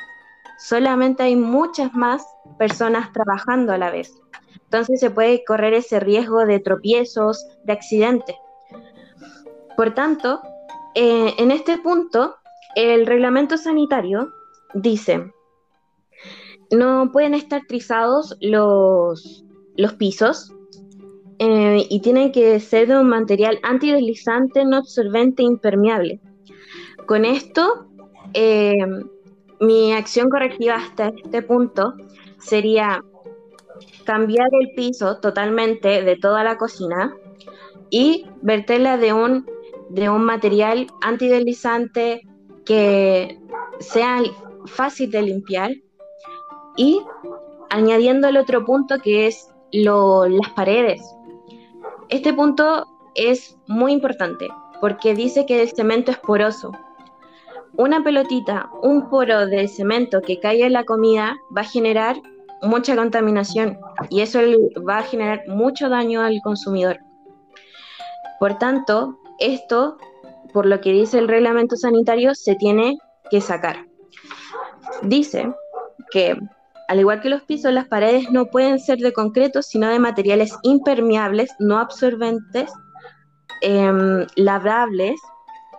solamente 0.57 1.23
hay 1.23 1.35
muchas 1.35 1.93
más 1.93 2.25
personas 2.57 3.13
trabajando 3.13 3.71
a 3.71 3.77
la 3.77 3.91
vez. 3.91 4.11
Entonces 4.63 4.99
se 4.99 5.11
puede 5.11 5.43
correr 5.45 5.73
ese 5.75 5.99
riesgo 5.99 6.45
de 6.45 6.59
tropiezos, 6.59 7.47
de 7.65 7.73
accidentes. 7.73 8.35
Por 9.77 9.93
tanto, 9.93 10.41
eh, 10.95 11.35
en 11.37 11.51
este 11.51 11.77
punto, 11.77 12.35
el 12.75 13.05
reglamento 13.05 13.57
sanitario 13.57 14.33
dice, 14.73 15.31
no 16.71 17.09
pueden 17.11 17.33
estar 17.33 17.61
trizados 17.67 18.37
los, 18.41 19.43
los 19.75 19.93
pisos 19.93 20.53
eh, 21.39 21.85
y 21.89 22.01
tienen 22.01 22.31
que 22.31 22.59
ser 22.59 22.87
de 22.87 22.97
un 22.97 23.09
material 23.09 23.59
antideslizante, 23.63 24.65
no 24.65 24.77
absorbente, 24.77 25.41
impermeable. 25.43 26.19
Con 27.05 27.25
esto, 27.25 27.87
eh, 28.33 28.75
mi 29.59 29.93
acción 29.93 30.29
correctiva 30.29 30.75
hasta 30.75 31.09
este 31.09 31.41
punto 31.41 31.93
sería 32.39 33.03
cambiar 34.03 34.49
el 34.59 34.73
piso 34.75 35.19
totalmente 35.19 36.03
de 36.03 36.15
toda 36.17 36.43
la 36.43 36.57
cocina 36.57 37.15
y 37.89 38.25
verterla 38.41 38.97
de 38.97 39.13
un, 39.13 39.45
de 39.89 40.09
un 40.09 40.23
material 40.23 40.87
antideslizante 41.01 42.21
que 42.65 43.39
sea 43.79 44.21
fácil 44.69 45.11
de 45.11 45.21
limpiar 45.21 45.71
y 46.77 47.01
añadiendo 47.69 48.27
el 48.27 48.37
otro 48.37 48.65
punto 48.65 48.99
que 48.99 49.27
es 49.27 49.49
las 49.71 50.49
paredes. 50.55 51.01
Este 52.09 52.33
punto 52.33 52.85
es 53.15 53.57
muy 53.67 53.91
importante 53.91 54.47
porque 54.81 55.13
dice 55.13 55.45
que 55.45 55.61
el 55.61 55.69
cemento 55.69 56.11
es 56.11 56.17
poroso. 56.17 56.71
Una 57.73 58.03
pelotita, 58.03 58.69
un 58.81 59.09
poro 59.09 59.45
de 59.45 59.67
cemento 59.67 60.21
que 60.21 60.39
caiga 60.39 60.65
en 60.65 60.73
la 60.73 60.85
comida 60.85 61.37
va 61.55 61.61
a 61.61 61.65
generar 61.65 62.15
mucha 62.61 62.95
contaminación 62.95 63.77
y 64.09 64.21
eso 64.21 64.39
va 64.87 64.99
a 64.99 65.03
generar 65.03 65.43
mucho 65.47 65.89
daño 65.89 66.21
al 66.21 66.41
consumidor. 66.43 66.99
Por 68.39 68.57
tanto, 68.57 69.19
esto, 69.39 69.97
por 70.53 70.65
lo 70.65 70.81
que 70.81 70.91
dice 70.91 71.19
el 71.19 71.27
reglamento 71.27 71.75
sanitario, 71.75 72.35
se 72.35 72.55
tiene 72.55 72.97
que 73.29 73.41
sacar. 73.41 73.88
Dice 75.03 75.53
que, 76.11 76.37
al 76.87 76.99
igual 76.99 77.21
que 77.21 77.29
los 77.29 77.43
pisos, 77.43 77.71
las 77.71 77.87
paredes 77.87 78.31
no 78.31 78.47
pueden 78.47 78.79
ser 78.79 78.99
de 78.99 79.13
concreto, 79.13 79.61
sino 79.61 79.87
de 79.87 79.99
materiales 79.99 80.57
impermeables, 80.63 81.51
no 81.59 81.77
absorbentes, 81.77 82.71
eh, 83.61 84.25
lavables, 84.35 85.19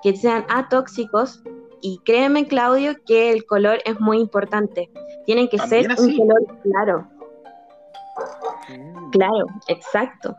que 0.02 0.16
sean 0.16 0.44
atóxicos. 0.48 1.42
Y 1.82 2.00
créeme, 2.04 2.46
Claudio, 2.46 2.94
que 3.06 3.32
el 3.32 3.44
color 3.46 3.78
es 3.84 3.98
muy 4.00 4.18
importante. 4.18 4.90
Tienen 5.26 5.48
que 5.48 5.58
ser 5.58 5.88
un 5.98 6.16
color 6.16 6.60
claro. 6.62 7.08
Mm. 8.68 9.10
Claro, 9.10 9.46
exacto. 9.68 10.36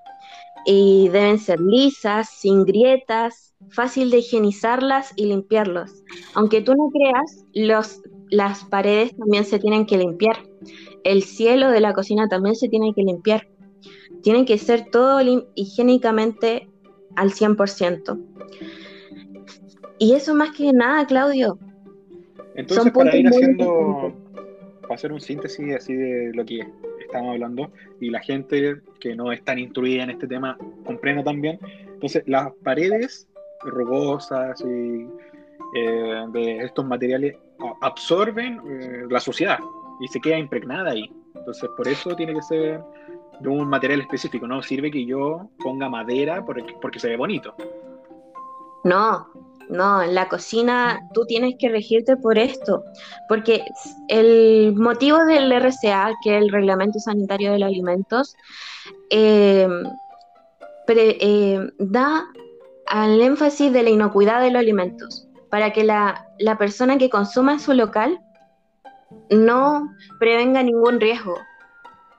Y 0.66 1.10
deben 1.10 1.40
ser 1.40 1.60
lisas, 1.60 2.30
sin 2.30 2.64
grietas, 2.64 3.52
fácil 3.70 4.12
de 4.12 4.20
higienizarlas 4.20 5.14
y 5.16 5.26
limpiarlos. 5.26 5.92
Aunque 6.36 6.62
tú 6.62 6.76
no 6.76 6.90
creas, 6.92 7.46
los 7.54 8.02
las 8.32 8.64
paredes 8.64 9.16
también 9.16 9.46
se 9.46 9.60
tienen 9.60 9.86
que 9.86 9.98
limpiar. 9.98 10.38
El 11.04 11.22
cielo 11.24 11.70
de 11.70 11.82
la 11.82 11.94
cocina 11.94 12.28
también 12.28 12.56
se 12.56 12.70
tiene 12.70 12.94
que 12.96 13.04
limpiar. 13.04 13.48
Tienen 14.24 14.46
que 14.46 14.58
ser 14.58 14.90
todo 14.90 15.20
higiénicamente 15.56 16.68
al 17.16 17.32
100%. 17.32 18.20
Y 20.00 20.14
eso 20.14 20.34
más 20.34 20.56
que 20.56 20.72
nada, 20.74 21.06
Claudio. 21.06 21.60
Entonces, 22.56 22.92
para 22.92 23.16
ir 23.16 23.28
haciendo, 23.28 24.14
para 24.82 24.96
hacer 24.96 25.12
un 25.12 25.22
síntesis 25.22 25.76
así 25.76 25.94
de 25.94 26.32
lo 26.34 26.46
que 26.46 26.62
estamos 27.00 27.34
hablando, 27.34 27.70
y 28.00 28.10
la 28.10 28.22
gente 28.22 28.82
que 29.00 29.16
no 29.16 29.32
es 29.32 29.44
tan 29.44 29.60
instruida 29.60 30.04
en 30.04 30.12
este 30.12 30.28
tema 30.28 30.58
comprenda 30.86 31.24
también. 31.24 31.60
Entonces, 31.94 32.24
las 32.28 32.52
paredes 32.64 33.28
rugosas 33.64 34.62
y 34.62 35.08
eh, 35.76 36.26
de 36.34 36.58
estos 36.64 36.86
materiales 36.86 37.36
absorben 37.82 38.62
eh, 38.68 39.06
la 39.10 39.20
suciedad 39.20 39.60
y 40.00 40.08
se 40.08 40.20
queda 40.20 40.38
impregnada 40.38 40.92
ahí. 40.92 41.12
Entonces, 41.36 41.70
por 41.78 41.88
eso 41.88 42.16
tiene 42.16 42.34
que 42.34 42.42
ser 42.42 42.82
de 43.40 43.50
un 43.50 43.68
material 43.68 44.02
específico. 44.02 44.48
No 44.48 44.62
sirve 44.62 44.92
que 44.92 45.06
yo 45.06 45.50
ponga 45.60 45.90
madera 45.90 46.44
porque, 46.46 47.00
se 47.00 47.10
ve 47.10 47.18
bonito. 47.18 47.56
No, 48.84 49.28
no, 49.70 50.02
en 50.02 50.16
la 50.16 50.28
cocina 50.28 51.00
tú 51.14 51.26
tienes 51.26 51.56
que 51.60 51.70
regirte 51.70 52.18
por 52.18 52.38
esto, 52.38 52.84
porque 53.30 53.64
el 54.08 54.74
motivo 54.76 55.24
del 55.26 55.52
RCA, 55.52 56.12
que 56.24 56.38
es 56.38 56.44
el 56.44 56.50
Reglamento 56.50 57.00
Sanitario 57.00 57.52
de 57.52 57.60
los 57.60 57.68
Alimentos, 57.68 58.36
eh, 59.10 59.68
da 61.78 62.26
al 62.88 63.22
énfasis 63.22 63.72
de 63.72 63.84
la 63.84 63.90
inocuidad 63.90 64.42
de 64.42 64.52
los 64.52 64.60
alimentos 64.60 65.28
para 65.52 65.72
que 65.74 65.84
la, 65.84 66.26
persona 66.58 66.98
que 66.98 67.10
consuma 67.10 67.52
en 67.52 67.60
su 67.60 67.74
local 67.74 68.20
no 69.30 69.94
prevenga 70.18 70.64
ningún 70.64 71.00
riesgo. 71.00 71.38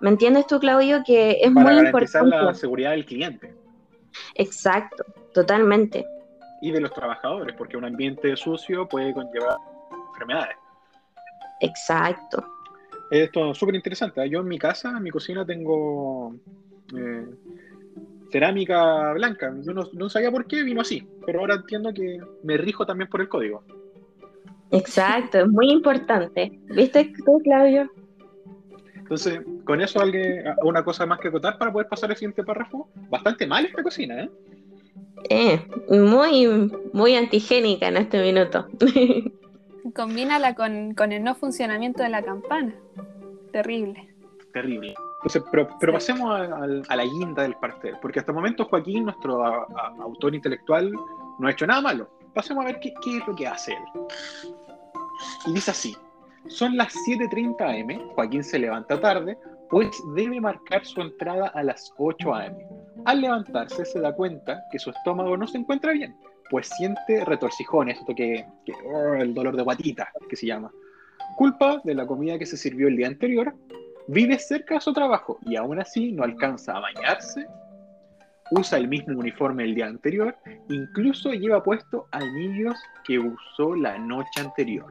¿Me 0.00 0.10
entiendes 0.10 0.46
tú, 0.46 0.60
Claudio? 0.60 1.02
Que 1.04 1.38
es 1.40 1.50
Para 1.52 1.66
muy 1.66 1.76
garantizar 1.76 2.22
importante. 2.24 2.44
la 2.44 2.54
seguridad 2.54 2.90
del 2.90 3.06
cliente 3.06 3.54
Exacto, 4.34 5.04
totalmente. 5.32 6.04
y 6.60 6.70
de 6.70 6.80
los 6.80 6.92
trabajadores, 6.92 7.56
porque 7.56 7.76
un 7.76 7.86
ambiente 7.86 8.36
sucio 8.36 8.86
puede 8.86 9.14
conllevar 9.14 9.56
enfermedades. 10.12 10.56
Exacto. 11.60 12.44
Esto 13.10 13.50
es 13.52 13.58
súper 13.58 13.74
interesante. 13.74 14.22
¿eh? 14.22 14.28
Yo 14.28 14.40
en 14.40 14.48
mi 14.48 14.58
casa, 14.58 14.90
en 14.90 15.02
mi 15.02 15.10
cocina, 15.10 15.46
tengo 15.46 16.34
eh, 16.96 17.26
cerámica 18.32 19.12
blanca. 19.12 19.52
Yo 19.62 19.72
no, 19.72 19.88
no 19.92 20.08
sabía 20.08 20.30
por 20.30 20.46
qué 20.46 20.62
vino 20.62 20.80
así, 20.80 21.06
pero 21.24 21.40
ahora 21.40 21.56
entiendo 21.56 21.92
que 21.92 22.18
me 22.42 22.56
rijo 22.56 22.86
también 22.86 23.08
por 23.08 23.20
el 23.20 23.28
código. 23.28 23.62
Exacto, 24.70 25.40
es 25.40 25.48
muy 25.48 25.70
importante. 25.70 26.58
¿Viste 26.70 27.12
tú, 27.24 27.40
Claudio? 27.44 27.92
Entonces, 28.96 29.40
con 29.64 29.82
eso 29.82 30.00
alguien, 30.00 30.44
una 30.62 30.82
cosa 30.82 31.04
más 31.04 31.20
que 31.20 31.28
acotar 31.28 31.58
para 31.58 31.70
poder 31.70 31.88
pasar 31.88 32.10
al 32.10 32.16
siguiente 32.16 32.42
párrafo. 32.42 32.88
Bastante 33.10 33.46
mal 33.46 33.66
esta 33.66 33.82
cocina, 33.82 34.22
¿eh? 34.22 34.30
Eh, 35.28 35.60
muy, 35.90 36.70
muy 36.94 37.14
antigénica 37.14 37.88
en 37.88 37.98
este 37.98 38.22
minuto. 38.22 38.66
Combínala 39.94 40.54
con, 40.54 40.94
con 40.94 41.12
el 41.12 41.22
no 41.22 41.34
funcionamiento 41.34 42.02
de 42.02 42.08
la 42.08 42.22
campana. 42.22 42.74
Terrible. 43.52 44.08
Terrible. 44.54 44.94
Entonces, 45.24 45.42
pero, 45.52 45.68
pero 45.78 45.92
pasemos 45.92 46.30
a, 46.30 46.42
a- 46.44 46.82
a 46.88 46.96
la 46.96 47.04
guinda 47.04 47.42
del 47.42 47.54
pastel, 47.54 47.96
porque 48.02 48.18
hasta 48.18 48.32
el 48.32 48.36
momento 48.36 48.64
Joaquín, 48.64 49.04
nuestro 49.04 49.44
a- 49.44 49.66
autor 50.00 50.34
intelectual, 50.34 50.90
no 51.38 51.46
ha 51.46 51.50
hecho 51.52 51.66
nada 51.66 51.80
malo. 51.80 52.08
Pasemos 52.34 52.64
a 52.64 52.68
ver 52.68 52.80
qué, 52.80 52.92
qué 53.02 53.18
es 53.18 53.26
lo 53.26 53.34
que 53.36 53.46
hace 53.46 53.72
él. 53.72 54.02
Y 55.46 55.52
dice 55.52 55.70
así, 55.70 55.96
son 56.48 56.76
las 56.76 56.92
7.30 57.08 57.98
am, 58.00 58.08
Joaquín 58.14 58.42
se 58.42 58.58
levanta 58.58 59.00
tarde, 59.00 59.38
pues 59.70 59.88
debe 60.16 60.40
marcar 60.40 60.84
su 60.84 61.00
entrada 61.00 61.48
a 61.48 61.62
las 61.62 61.92
8 61.98 62.34
am. 62.34 62.54
Al 63.04 63.20
levantarse 63.20 63.84
se 63.84 64.00
da 64.00 64.12
cuenta 64.14 64.62
que 64.70 64.78
su 64.78 64.90
estómago 64.90 65.36
no 65.36 65.46
se 65.46 65.58
encuentra 65.58 65.92
bien, 65.92 66.16
pues 66.50 66.68
siente 66.76 67.24
retorcijones, 67.24 67.98
esto 67.98 68.14
que, 68.14 68.44
que 68.66 68.72
oh, 68.92 69.14
el 69.14 69.34
dolor 69.34 69.56
de 69.56 69.62
guatita, 69.62 70.08
que 70.28 70.36
se 70.36 70.46
llama. 70.46 70.70
Culpa 71.36 71.80
de 71.84 71.94
la 71.94 72.06
comida 72.06 72.38
que 72.38 72.46
se 72.46 72.56
sirvió 72.56 72.88
el 72.88 72.96
día 72.96 73.06
anterior, 73.06 73.54
vive 74.08 74.38
cerca 74.38 74.74
de 74.74 74.80
su 74.80 74.92
trabajo 74.92 75.38
y 75.44 75.56
aún 75.56 75.80
así 75.80 76.12
no 76.12 76.24
alcanza 76.24 76.76
a 76.76 76.80
bañarse, 76.80 77.46
usa 78.50 78.78
el 78.78 78.88
mismo 78.88 79.18
uniforme 79.18 79.64
el 79.64 79.74
día 79.74 79.86
anterior, 79.86 80.36
incluso 80.68 81.32
lleva 81.32 81.62
puesto 81.62 82.06
anillos 82.10 82.76
que 83.04 83.18
usó 83.18 83.74
la 83.74 83.98
noche 83.98 84.40
anterior. 84.40 84.86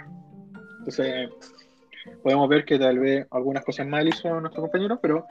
Entonces, 0.80 1.30
podemos 2.24 2.50
ver 2.50 2.66
que 2.66 2.80
tal 2.80 3.00
vez 3.00 3.28
algunas 3.32 3.64
cosas 3.64 3.88
mal 3.88 4.08
hizo 4.08 4.40
nuestro 4.40 4.64
compañero, 4.64 5.00
pero 5.00 5.26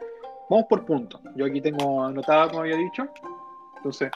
vamos 0.49 0.67
por 0.69 0.85
puntos. 0.85 1.21
Yo 1.35 1.47
aquí 1.47 1.61
tengo 1.61 2.05
anotada, 2.05 2.49
como 2.49 2.61
había 2.61 2.77
dicho. 2.77 3.09
Entonces, 3.79 4.11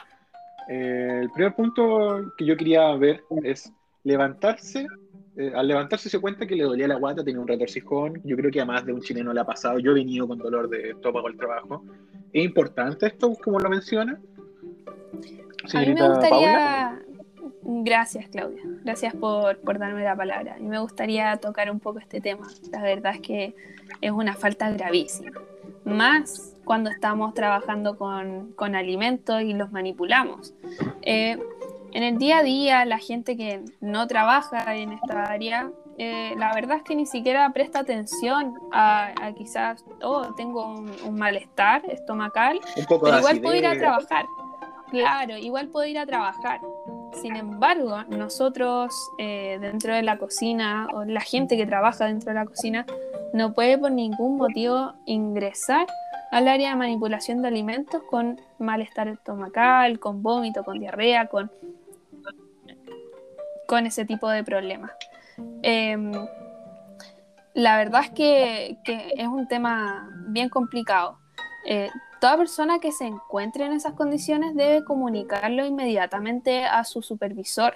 eh, 0.69 1.19
el 1.23 1.29
primer 1.31 1.53
punto 1.55 2.33
que 2.37 2.45
yo 2.45 2.55
quería 2.55 2.95
ver 2.95 3.23
es 3.43 3.71
levantarse. 4.03 4.87
Eh, 5.37 5.51
al 5.53 5.67
levantarse 5.67 6.09
se 6.09 6.19
cuenta 6.19 6.45
que 6.45 6.55
le 6.55 6.63
dolía 6.63 6.87
la 6.87 6.95
guata, 6.95 7.23
tenía 7.23 7.41
un 7.41 7.47
retorcijón. 7.47 8.21
Yo 8.23 8.37
creo 8.37 8.51
que 8.51 8.61
a 8.61 8.65
más 8.65 8.85
de 8.85 8.93
un 8.93 9.01
chileno 9.01 9.33
le 9.33 9.41
ha 9.41 9.45
pasado. 9.45 9.79
Yo 9.79 9.91
he 9.91 9.95
venido 9.95 10.27
con 10.27 10.37
dolor 10.37 10.69
de 10.69 10.91
estómago 10.91 11.27
al 11.27 11.35
trabajo. 11.35 11.83
¿Es 12.31 12.43
importante 12.43 13.07
esto, 13.07 13.35
como 13.43 13.59
lo 13.59 13.69
menciona? 13.69 14.19
A 15.73 15.79
mí 15.79 15.87
me 15.87 15.95
Paula. 15.95 16.15
gustaría. 16.15 17.01
Gracias, 17.67 18.27
Claudia. 18.29 18.61
Gracias 18.83 19.15
por, 19.15 19.57
por 19.59 19.79
darme 19.79 20.03
la 20.03 20.15
palabra. 20.15 20.57
Y 20.59 20.63
me 20.63 20.79
gustaría 20.79 21.35
tocar 21.37 21.71
un 21.71 21.79
poco 21.79 21.99
este 21.99 22.21
tema. 22.21 22.47
La 22.71 22.81
verdad 22.81 23.15
es 23.15 23.21
que 23.21 23.55
es 24.01 24.11
una 24.11 24.35
falta 24.35 24.69
gravísima. 24.71 25.31
Más 25.83 26.55
cuando 26.63 26.89
estamos 26.89 27.33
trabajando 27.33 27.97
con, 27.97 28.51
con 28.53 28.75
alimentos 28.75 29.41
y 29.41 29.53
los 29.53 29.71
manipulamos. 29.71 30.53
Eh, 31.01 31.37
en 31.95 32.03
el 32.03 32.17
día 32.17 32.39
a 32.39 32.43
día, 32.43 32.83
la 32.83 32.97
gente 32.97 33.37
que 33.37 33.61
no 33.79 34.05
trabaja 34.05 34.75
en 34.75 34.91
esta 34.91 35.23
área, 35.23 35.71
eh, 35.97 36.33
la 36.37 36.53
verdad 36.53 36.75
es 36.75 36.83
que 36.83 36.93
ni 36.93 37.05
siquiera 37.05 37.49
presta 37.53 37.79
atención 37.79 38.53
a, 38.73 39.13
a 39.21 39.31
quizás, 39.31 39.85
oh, 40.03 40.33
tengo 40.35 40.65
un, 40.65 40.91
un 41.05 41.15
malestar 41.15 41.83
estomacal 41.89 42.59
Un 42.75 42.85
poco 42.85 43.05
pero 43.05 43.19
igual 43.19 43.39
puedo 43.39 43.55
ir 43.55 43.65
a 43.65 43.77
trabajar. 43.77 44.25
Claro, 44.91 45.37
igual 45.37 45.69
puedo 45.69 45.85
ir 45.85 45.97
a 45.97 46.05
trabajar. 46.05 46.59
Sin 47.21 47.37
embargo, 47.37 48.03
nosotros 48.09 48.93
eh, 49.17 49.57
dentro 49.61 49.93
de 49.93 50.03
la 50.03 50.17
cocina, 50.17 50.89
o 50.93 51.05
la 51.05 51.21
gente 51.21 51.55
que 51.55 51.65
trabaja 51.65 52.07
dentro 52.07 52.33
de 52.33 52.35
la 52.35 52.45
cocina, 52.45 52.85
no 53.31 53.53
puede 53.53 53.77
por 53.77 53.93
ningún 53.93 54.35
motivo 54.35 54.91
ingresar 55.05 55.87
al 56.31 56.49
área 56.49 56.71
de 56.71 56.75
manipulación 56.75 57.41
de 57.41 57.47
alimentos 57.47 58.03
con 58.09 58.41
malestar 58.59 59.07
estomacal, 59.07 59.97
con 59.99 60.21
vómito, 60.21 60.65
con 60.65 60.77
diarrea, 60.77 61.27
con, 61.27 61.49
con 63.67 63.85
ese 63.85 64.05
tipo 64.05 64.29
de 64.29 64.43
problemas. 64.43 64.91
Em, 65.63 66.11
la 67.53 67.77
verdad 67.77 68.01
es 68.03 68.09
que, 68.11 68.77
es 69.17 69.27
un 69.27 69.47
tema 69.47 70.09
bien 70.27 70.49
complicado. 70.49 71.17
Eh, 71.65 71.89
toda 72.19 72.37
persona 72.37 72.79
que 72.79 72.91
se 72.91 73.05
encuentre 73.05 73.65
en 73.65 73.73
esas 73.73 73.93
condiciones 73.93 74.55
debe 74.55 74.83
comunicarlo 74.83 75.65
inmediatamente 75.65 76.65
a 76.65 76.83
su 76.83 77.01
supervisor. 77.01 77.75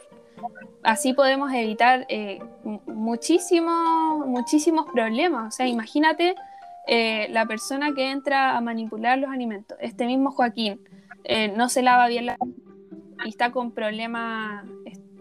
Así 0.83 1.13
podemos 1.13 1.51
evitar 1.53 2.05
eh, 2.09 2.39
mu- 2.63 2.81
muchísimos, 2.85 4.25
problemas. 4.93 5.53
O 5.53 5.55
sea, 5.55 5.67
imagínate 5.67 6.35
eh, 6.87 7.27
la 7.31 7.45
persona 7.45 7.93
que 7.93 8.11
entra 8.11 8.55
a 8.55 8.61
manipular 8.61 9.17
los 9.17 9.29
alimentos. 9.29 9.77
Este 9.81 10.05
mismo 10.05 10.31
Joaquín 10.31 10.79
eh, 11.25 11.49
no 11.49 11.67
se 11.69 11.81
lava 11.81 12.07
bien 12.07 12.25
la 12.27 12.37
y 13.25 13.29
está 13.29 13.51
con 13.51 13.71
problemas 13.71 14.63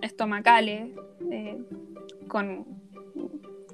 estomacales, 0.02 0.90
eh, 1.30 1.58
con 2.28 2.66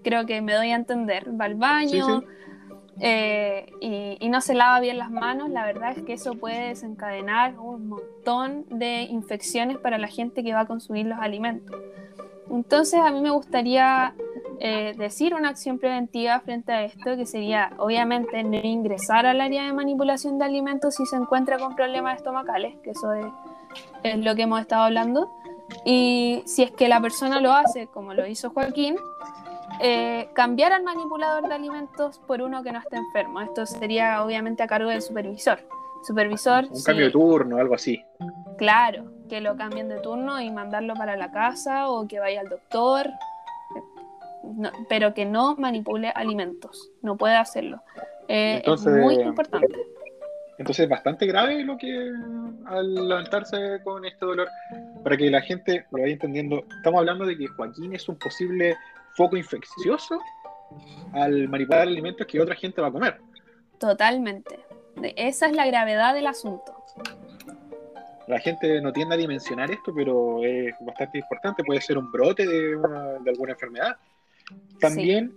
creo 0.02 0.26
que 0.26 0.40
me 0.42 0.52
doy 0.54 0.70
a 0.70 0.76
entender, 0.76 1.28
va 1.40 1.46
al 1.46 1.54
baño, 1.54 2.20
Sí, 2.20 2.26
sí. 2.26 2.96
eh, 3.00 3.66
y, 3.80 4.18
y 4.20 4.28
no 4.28 4.40
se 4.42 4.54
lava 4.54 4.78
bien 4.80 4.98
las 4.98 5.10
manos, 5.10 5.48
la 5.48 5.64
verdad 5.64 5.92
es 5.96 6.02
que 6.04 6.12
eso 6.12 6.34
puede 6.34 6.68
desencadenar 6.68 7.58
un 7.58 7.88
montón 7.88 8.66
de 8.68 9.02
infecciones 9.02 9.78
para 9.78 9.96
la 9.98 10.08
gente 10.08 10.42
que 10.44 10.52
va 10.52 10.60
a 10.60 10.66
consumir 10.66 11.06
los 11.06 11.18
alimentos. 11.18 11.74
Entonces 12.50 13.00
a 13.00 13.10
mí 13.10 13.22
me 13.22 13.30
gustaría 13.30 14.14
eh, 14.60 14.92
decir 14.98 15.34
una 15.34 15.48
acción 15.48 15.78
preventiva 15.78 16.38
frente 16.40 16.72
a 16.72 16.84
esto, 16.84 17.16
que 17.16 17.24
sería 17.24 17.72
obviamente 17.78 18.44
no 18.44 18.58
ingresar 18.58 19.24
al 19.24 19.40
área 19.40 19.64
de 19.64 19.72
manipulación 19.72 20.38
de 20.38 20.44
alimentos 20.44 20.96
si 20.96 21.06
se 21.06 21.16
encuentra 21.16 21.58
con 21.58 21.74
problemas 21.74 22.16
estomacales, 22.16 22.76
que 22.84 22.90
eso 22.90 23.12
es, 23.14 23.26
es 24.02 24.18
lo 24.18 24.34
que 24.34 24.42
hemos 24.42 24.60
estado 24.60 24.82
hablando. 24.82 25.30
Y 25.84 26.42
si 26.46 26.62
es 26.62 26.70
que 26.72 26.88
la 26.88 27.00
persona 27.00 27.40
lo 27.40 27.52
hace, 27.52 27.86
como 27.88 28.14
lo 28.14 28.26
hizo 28.26 28.50
Joaquín, 28.50 28.96
eh, 29.80 30.28
cambiar 30.34 30.72
al 30.72 30.82
manipulador 30.84 31.48
de 31.48 31.54
alimentos 31.54 32.18
por 32.26 32.40
uno 32.42 32.62
que 32.62 32.72
no 32.72 32.78
esté 32.78 32.96
enfermo. 32.96 33.40
Esto 33.40 33.66
sería 33.66 34.24
obviamente 34.24 34.62
a 34.62 34.66
cargo 34.66 34.90
del 34.90 35.02
supervisor. 35.02 35.58
Supervisor, 36.04 36.66
Un 36.70 36.76
sí, 36.76 36.84
cambio 36.84 37.06
de 37.06 37.12
turno, 37.12 37.56
algo 37.56 37.74
así. 37.74 38.02
claro, 38.58 39.04
que 39.28 39.40
lo 39.40 39.56
cambien 39.56 39.88
de 39.88 40.00
turno 40.00 40.38
y 40.40 40.50
mandarlo 40.50 40.94
para 40.94 41.16
la 41.16 41.30
casa 41.32 41.88
o 41.88 42.06
que 42.06 42.20
vaya 42.20 42.40
al 42.40 42.48
doctor, 42.48 43.08
No, 44.44 44.70
pero 44.90 45.14
que 45.14 45.24
no 45.24 45.56
manipule 45.56 46.10
alimentos. 46.14 46.90
No 47.00 47.16
puede 47.16 47.34
hacerlo. 47.36 47.82
Eh, 48.28 48.56
Entonces, 48.58 48.94
es 48.94 49.02
muy 49.02 49.14
importante. 49.14 49.74
Entonces 50.58 50.84
es 50.84 50.88
bastante 50.90 51.26
grave 51.26 51.64
lo 51.64 51.76
que 51.78 52.10
al 52.66 52.94
levantarse 53.08 53.80
con 53.82 54.04
este 54.04 54.24
dolor, 54.26 54.46
para 55.04 55.16
que 55.16 55.30
la 55.30 55.42
gente 55.42 55.84
lo 55.92 56.00
vaya 56.00 56.12
entendiendo. 56.14 56.64
Estamos 56.78 56.98
hablando 56.98 57.26
de 57.26 57.36
que 57.36 57.46
Joaquín 57.46 57.94
es 57.94 58.08
un 58.08 58.16
posible 58.16 58.74
foco 59.14 59.36
infeccioso 59.36 60.18
al 61.12 61.46
manipular 61.48 61.82
alimentos 61.82 62.26
que 62.26 62.40
otra 62.40 62.56
gente 62.56 62.80
va 62.80 62.88
a 62.88 62.92
comer. 62.92 63.18
Totalmente. 63.78 64.58
Esa 65.16 65.46
es 65.46 65.54
la 65.54 65.66
gravedad 65.66 66.14
del 66.14 66.26
asunto. 66.26 66.74
La 68.26 68.40
gente 68.40 68.80
no 68.80 68.92
tiende 68.92 69.14
a 69.16 69.18
dimensionar 69.18 69.70
esto, 69.70 69.92
pero 69.94 70.42
es 70.42 70.74
bastante 70.80 71.18
importante. 71.18 71.62
Puede 71.62 71.80
ser 71.82 71.98
un 71.98 72.10
brote 72.10 72.46
de, 72.46 72.74
una- 72.74 73.18
de 73.18 73.30
alguna 73.30 73.52
enfermedad. 73.52 73.96
También, 74.80 75.34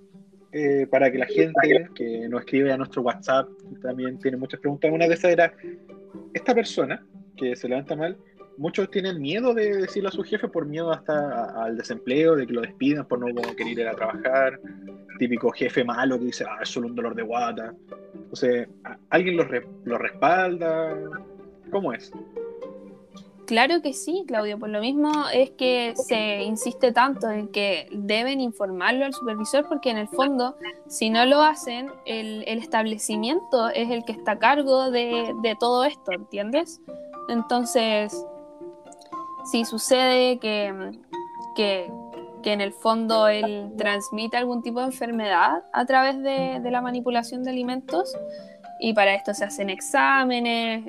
eh, 0.54 0.88
para 0.90 1.12
que 1.12 1.18
la 1.18 1.26
gente 1.26 1.90
que 1.94 2.30
nos 2.30 2.42
escribe 2.42 2.72
a 2.72 2.78
nuestro 2.78 3.02
WhatsApp 3.02 3.50
también 3.82 4.18
tiene 4.20 4.38
muchas 4.38 4.62
preguntas. 4.62 4.90
Una 4.92 5.06
de 5.08 5.14
esas 5.16 5.32
era, 5.32 5.52
esta 6.34 6.56
persona 6.56 7.04
que 7.36 7.56
se 7.58 7.68
levanta 7.68 7.96
mal, 7.96 8.18
muchos 8.58 8.90
tienen 8.92 9.22
miedo 9.22 9.54
de 9.54 9.78
decirlo 9.78 10.10
a 10.10 10.12
su 10.12 10.24
jefe 10.24 10.48
por 10.48 10.66
miedo 10.66 10.92
hasta 10.92 11.64
al 11.64 11.78
desempleo, 11.78 12.36
de 12.36 12.48
que 12.48 12.54
lo 12.54 12.62
despidan 12.62 13.06
por 13.08 13.20
no 13.20 13.28
querer 13.56 13.80
ir 13.80 13.88
a 13.88 13.94
trabajar. 13.96 14.60
Típico 15.20 15.52
jefe 15.52 15.84
malo 15.84 16.18
que 16.20 16.26
dice, 16.26 16.46
ah, 16.48 16.60
es 16.62 16.70
solo 16.70 16.88
un 16.88 16.96
dolor 16.96 17.16
de 17.16 17.24
guata. 17.24 17.74
Entonces, 18.14 18.68
¿a- 18.84 18.98
¿alguien 19.10 19.38
lo, 19.38 19.44
re- 19.44 19.68
lo 19.86 19.98
respalda? 19.98 20.96
¿Cómo 21.72 21.94
es? 21.94 22.12
Claro 23.48 23.82
que 23.82 23.94
sí, 23.94 24.26
Claudio. 24.28 24.60
Por 24.60 24.70
lo 24.70 24.82
mismo 24.82 25.10
es 25.34 25.52
que 25.52 25.94
se 25.96 26.44
insiste 26.44 26.92
tanto 26.92 27.30
en 27.32 27.48
que 27.48 27.88
deben 27.94 28.42
informarlo 28.42 29.06
al 29.06 29.14
supervisor 29.14 29.66
porque 29.70 29.90
en 29.90 29.98
el 29.98 30.10
fondo, 30.10 30.56
si 30.88 31.10
no 31.10 31.26
lo 31.26 31.42
hacen, 31.42 31.90
el, 32.06 32.44
establecimiento 32.46 33.70
es 33.70 33.90
el 33.90 34.04
que 34.04 34.12
está 34.12 34.34
a 34.34 34.40
cargo 34.40 34.92
de 34.92 35.56
todo 35.60 35.86
esto, 35.86 36.12
¿entiendes? 36.12 36.82
Entonces, 37.30 38.26
si 39.52 39.66
sucede 39.66 40.40
que, 40.40 40.92
que, 41.56 41.92
en 42.44 42.62
el 42.62 42.72
fondo 42.72 43.28
él 43.28 43.74
transmite 43.78 44.38
algún 44.38 44.64
tipo 44.64 44.80
de 44.80 44.86
enfermedad 44.86 45.66
a 45.74 45.86
través 45.86 46.24
de, 46.24 46.62
de 46.62 46.72
la 46.72 46.82
manipulación 46.82 47.44
de 47.44 47.52
alimentos, 47.52 48.16
y 48.80 48.94
para 48.94 49.14
esto 49.16 49.34
se 49.34 49.46
hacen 49.46 49.70
exámenes, 49.70 50.86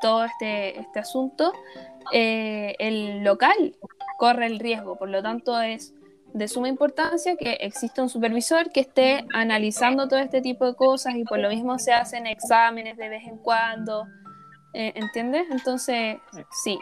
todo 0.00 0.24
este, 0.24 0.78
este 0.78 0.98
asunto, 0.98 1.52
eh, 2.12 2.74
el 2.78 3.24
local 3.24 3.76
corre 4.18 4.46
el 4.46 4.58
riesgo. 4.58 4.96
Por 4.96 5.08
lo 5.08 5.22
tanto, 5.22 5.58
es 5.60 5.94
de 6.32 6.48
suma 6.48 6.68
importancia 6.68 7.36
que 7.36 7.52
exista 7.60 8.02
un 8.02 8.08
supervisor 8.08 8.70
que 8.70 8.80
esté 8.80 9.24
analizando 9.32 10.06
todo 10.06 10.20
este 10.20 10.40
tipo 10.40 10.64
de 10.66 10.74
cosas 10.74 11.14
y 11.16 11.24
por 11.24 11.38
lo 11.38 11.48
mismo 11.48 11.78
se 11.78 11.92
hacen 11.92 12.26
exámenes 12.26 12.96
de 12.96 13.08
vez 13.08 13.26
en 13.26 13.38
cuando. 13.38 14.06
eh, 14.74 14.92
¿Entiendes? 14.94 15.46
Entonces, 15.50 16.18
sí. 16.62 16.78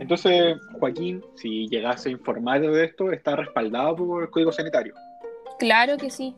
Entonces, 0.00 0.56
Joaquín, 0.78 1.22
si 1.36 1.68
llegase 1.68 2.08
a 2.08 2.12
informar 2.12 2.60
de 2.60 2.84
esto, 2.84 3.12
está 3.12 3.36
respaldado 3.36 3.96
por 3.96 4.22
el 4.24 4.30
Código 4.30 4.50
Sanitario. 4.50 4.94
Claro 5.58 5.96
que 5.96 6.10
sí. 6.10 6.34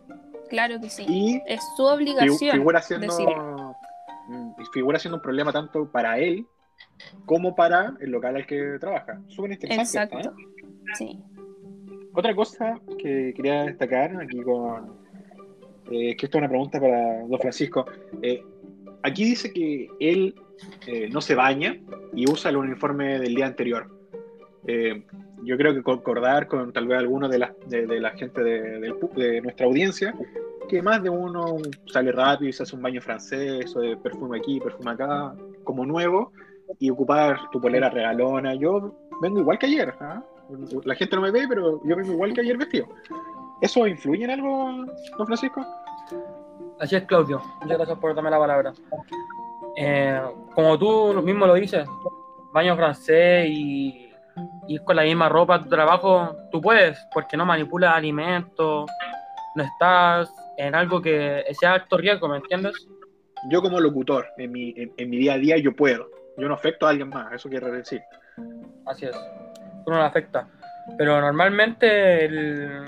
Claro 0.50 0.80
que 0.80 0.90
sí. 0.90 1.04
Y 1.08 1.40
Es 1.46 1.60
su 1.76 1.84
obligación. 1.84 2.52
figura 2.52 2.82
siendo, 2.82 3.06
decirlo. 3.06 3.76
mm, 4.28 4.50
figura 4.72 4.98
siendo 4.98 5.16
un 5.16 5.22
problema 5.22 5.52
tanto 5.52 5.90
para 5.90 6.18
él 6.18 6.44
como 7.24 7.54
para 7.54 7.94
el 8.00 8.10
local 8.10 8.36
al 8.36 8.46
que 8.46 8.76
trabaja. 8.80 9.20
Súper 9.28 9.52
interesante. 9.52 9.82
esto, 10.02 10.16
¿eh? 10.16 10.20
Exacto. 10.20 10.36
Sí. 10.98 11.18
Otra 12.14 12.34
cosa 12.34 12.78
que 12.98 13.32
quería 13.34 13.62
destacar 13.64 14.20
aquí 14.20 14.42
con. 14.42 14.92
eh, 15.90 16.14
que 16.16 16.26
esto 16.26 16.38
es 16.38 16.42
una 16.42 16.48
pregunta 16.48 16.78
para 16.80 17.20
don 17.26 17.38
Francisco. 17.38 17.86
Eh, 18.20 18.44
aquí 19.02 19.24
dice 19.24 19.52
que 19.52 19.88
él 20.00 20.34
eh, 20.86 21.08
no 21.10 21.20
se 21.20 21.34
baña 21.34 21.76
y 22.14 22.30
usa 22.30 22.50
el 22.50 22.56
uniforme 22.56 23.18
del 23.18 23.34
día 23.34 23.46
anterior. 23.46 23.88
Eh, 24.66 25.04
yo 25.42 25.56
creo 25.56 25.74
que 25.74 25.82
concordar 25.82 26.46
con 26.46 26.72
tal 26.72 26.86
vez 26.86 26.98
algunos 26.98 27.30
de 27.30 27.38
la, 27.38 27.54
de, 27.66 27.86
de 27.86 28.10
gente 28.16 28.42
de 28.42 29.40
nuestra 29.42 29.66
audiencia, 29.66 30.14
que 30.68 30.80
más 30.82 31.02
de 31.02 31.10
uno 31.10 31.56
sale 31.86 32.12
rápido 32.12 32.48
y 32.48 32.52
se 32.52 32.62
hace 32.62 32.76
un 32.76 32.82
baño 32.82 33.00
francés 33.00 33.74
o 33.76 33.80
de 33.80 33.96
perfume 33.96 34.38
aquí, 34.38 34.60
perfume 34.60 34.92
acá, 34.92 35.34
como 35.64 35.84
nuevo, 35.84 36.32
y 36.78 36.90
ocupar 36.90 37.50
tu 37.50 37.60
polera 37.60 37.90
regalona. 37.90 38.54
Yo 38.54 38.96
vengo 39.20 39.40
igual 39.40 39.58
que 39.58 39.66
ayer. 39.66 39.94
¿ah? 40.00 40.22
La 40.84 40.94
gente 40.94 41.16
no 41.16 41.22
me 41.22 41.30
ve, 41.30 41.46
pero 41.48 41.80
yo 41.84 41.96
vengo 41.96 42.12
igual 42.12 42.32
que 42.32 42.40
ayer 42.40 42.56
vestido. 42.56 42.88
¿Eso 43.60 43.86
influye 43.86 44.24
en 44.24 44.30
algo, 44.30 44.86
don 45.18 45.26
Francisco? 45.26 45.64
Así 46.80 46.96
es, 46.96 47.04
Claudio. 47.04 47.40
Muchas 47.60 47.76
gracias 47.76 47.98
por 47.98 48.14
darme 48.14 48.30
la 48.30 48.38
palabra. 48.38 48.72
Eh, 49.76 50.20
como 50.54 50.78
tú 50.78 51.14
mismo 51.22 51.46
lo 51.46 51.54
dices, 51.54 51.86
baño 52.52 52.76
francés 52.76 53.48
y 53.48 54.10
ir 54.68 54.82
con 54.84 54.96
la 54.96 55.02
misma 55.02 55.28
ropa 55.28 55.56
a 55.56 55.62
tu 55.62 55.68
trabajo, 55.68 56.36
tú 56.50 56.60
puedes, 56.60 56.98
porque 57.12 57.36
no 57.36 57.44
manipulas 57.44 57.94
alimentos, 57.94 58.90
no 59.54 59.62
estás 59.62 60.32
en 60.56 60.74
algo 60.74 61.00
que 61.00 61.44
sea 61.58 61.74
alto 61.74 61.96
riesgo, 61.96 62.28
¿me 62.28 62.36
entiendes? 62.36 62.74
Yo 63.50 63.60
como 63.60 63.80
locutor, 63.80 64.26
en 64.36 64.52
mi, 64.52 64.74
en, 64.76 64.92
en 64.96 65.10
mi 65.10 65.16
día 65.16 65.34
a 65.34 65.38
día, 65.38 65.56
yo 65.58 65.74
puedo. 65.74 66.08
Yo 66.36 66.48
no 66.48 66.54
afecto 66.54 66.86
a 66.86 66.90
alguien 66.90 67.08
más, 67.08 67.32
eso 67.32 67.48
quiere 67.48 67.70
decir. 67.70 68.02
Así 68.86 69.06
es. 69.06 69.16
Tú 69.84 69.90
no 69.90 69.98
lo 69.98 70.04
afecta. 70.04 70.48
Pero 70.96 71.20
normalmente 71.20 72.24
el, 72.24 72.84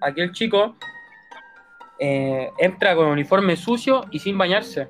aquí 0.00 0.20
el 0.20 0.32
chico 0.32 0.76
eh, 1.98 2.50
entra 2.58 2.94
con 2.94 3.06
uniforme 3.06 3.56
sucio 3.56 4.04
y 4.10 4.18
sin 4.18 4.36
bañarse. 4.36 4.88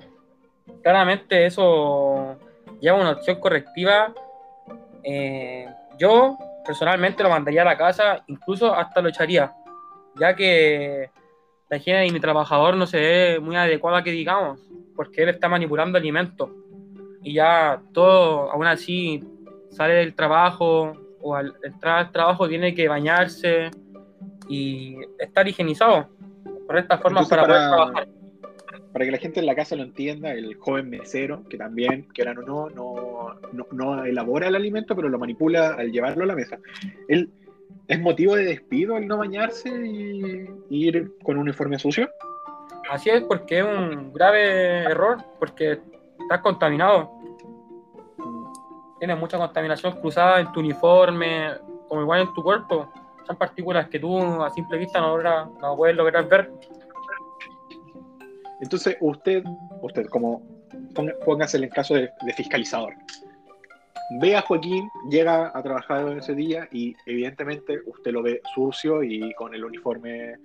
Claramente 0.86 1.46
eso 1.46 2.36
lleva 2.80 2.96
una 3.00 3.10
opción 3.10 3.40
correctiva. 3.40 4.14
Eh, 5.02 5.66
yo 5.98 6.38
personalmente 6.64 7.24
lo 7.24 7.28
mandaría 7.28 7.62
a 7.62 7.64
la 7.64 7.76
casa, 7.76 8.22
incluso 8.28 8.72
hasta 8.72 9.00
lo 9.02 9.08
echaría, 9.08 9.52
ya 10.14 10.36
que 10.36 11.10
la 11.68 11.76
higiene 11.78 12.02
de 12.02 12.12
mi 12.12 12.20
trabajador 12.20 12.76
no 12.76 12.86
se 12.86 13.00
ve 13.00 13.40
muy 13.40 13.56
adecuada 13.56 14.04
que 14.04 14.12
digamos, 14.12 14.60
porque 14.94 15.24
él 15.24 15.30
está 15.30 15.48
manipulando 15.48 15.98
alimentos. 15.98 16.50
Y 17.24 17.32
ya 17.34 17.82
todo, 17.92 18.52
aún 18.52 18.68
así, 18.68 19.24
sale 19.70 19.94
del 19.94 20.14
trabajo 20.14 20.92
o 21.20 21.34
al 21.34 21.52
entrar 21.64 21.98
al 21.98 22.12
trabajo 22.12 22.48
tiene 22.48 22.76
que 22.76 22.86
bañarse 22.86 23.72
y 24.48 24.98
estar 25.18 25.48
higienizado. 25.48 26.06
Por 26.64 26.78
esta 26.78 26.96
forma 26.96 27.22
Entonces, 27.22 27.28
para, 27.28 27.42
para- 27.42 27.58
poder 27.58 27.70
trabajar. 27.74 28.15
Para 28.96 29.04
que 29.04 29.10
la 29.12 29.18
gente 29.18 29.40
en 29.40 29.46
la 29.46 29.54
casa 29.54 29.76
lo 29.76 29.82
entienda, 29.82 30.32
el 30.32 30.54
joven 30.54 30.88
mesero, 30.88 31.42
que 31.50 31.58
también, 31.58 32.08
quieran 32.14 32.38
o 32.38 32.42
no, 32.70 32.70
no, 33.52 33.66
no, 33.70 34.04
elabora 34.06 34.48
el 34.48 34.56
alimento, 34.56 34.96
pero 34.96 35.10
lo 35.10 35.18
manipula 35.18 35.74
al 35.74 35.92
llevarlo 35.92 36.24
a 36.24 36.26
la 36.26 36.34
mesa. 36.34 36.58
Él, 37.06 37.30
¿Es 37.88 38.00
motivo 38.00 38.34
de 38.36 38.46
despido 38.46 38.96
el 38.96 39.06
no 39.06 39.18
bañarse 39.18 39.68
y, 39.68 40.48
y 40.70 40.88
ir 40.88 41.12
con 41.22 41.36
un 41.36 41.42
uniforme 41.42 41.78
sucio? 41.78 42.08
Así 42.90 43.10
es, 43.10 43.22
porque 43.24 43.58
es 43.58 43.66
un 43.66 44.14
grave 44.14 44.84
error, 44.84 45.18
porque 45.38 45.78
estás 46.18 46.40
contaminado. 46.40 47.10
Tienes 48.98 49.18
mucha 49.18 49.36
contaminación 49.36 50.00
cruzada 50.00 50.40
en 50.40 50.50
tu 50.52 50.60
uniforme, 50.60 51.50
como 51.86 52.00
igual 52.00 52.22
en 52.22 52.32
tu 52.32 52.42
cuerpo. 52.42 52.90
Son 53.26 53.36
partículas 53.36 53.88
que 53.90 53.98
tú 53.98 54.42
a 54.42 54.48
simple 54.48 54.78
vista 54.78 55.00
no, 55.02 55.18
logra- 55.18 55.50
no 55.60 55.76
puedes 55.76 55.94
lograr 55.94 56.26
ver. 56.26 56.50
Entonces, 58.60 58.96
usted, 59.00 59.44
usted 59.82 60.06
como 60.06 60.42
póngase 61.24 61.58
en 61.58 61.64
el 61.64 61.70
caso 61.70 61.94
de, 61.94 62.10
de 62.22 62.32
fiscalizador. 62.32 62.94
Ve 64.20 64.36
a 64.36 64.42
Joaquín, 64.42 64.88
llega 65.10 65.50
a 65.52 65.62
trabajar 65.62 66.06
ese 66.16 66.34
día 66.34 66.68
y 66.70 66.94
evidentemente 67.06 67.78
usted 67.86 68.12
lo 68.12 68.22
ve 68.22 68.40
sucio 68.54 69.02
y 69.02 69.32
con 69.34 69.54
el 69.54 69.64
uniforme. 69.64 70.36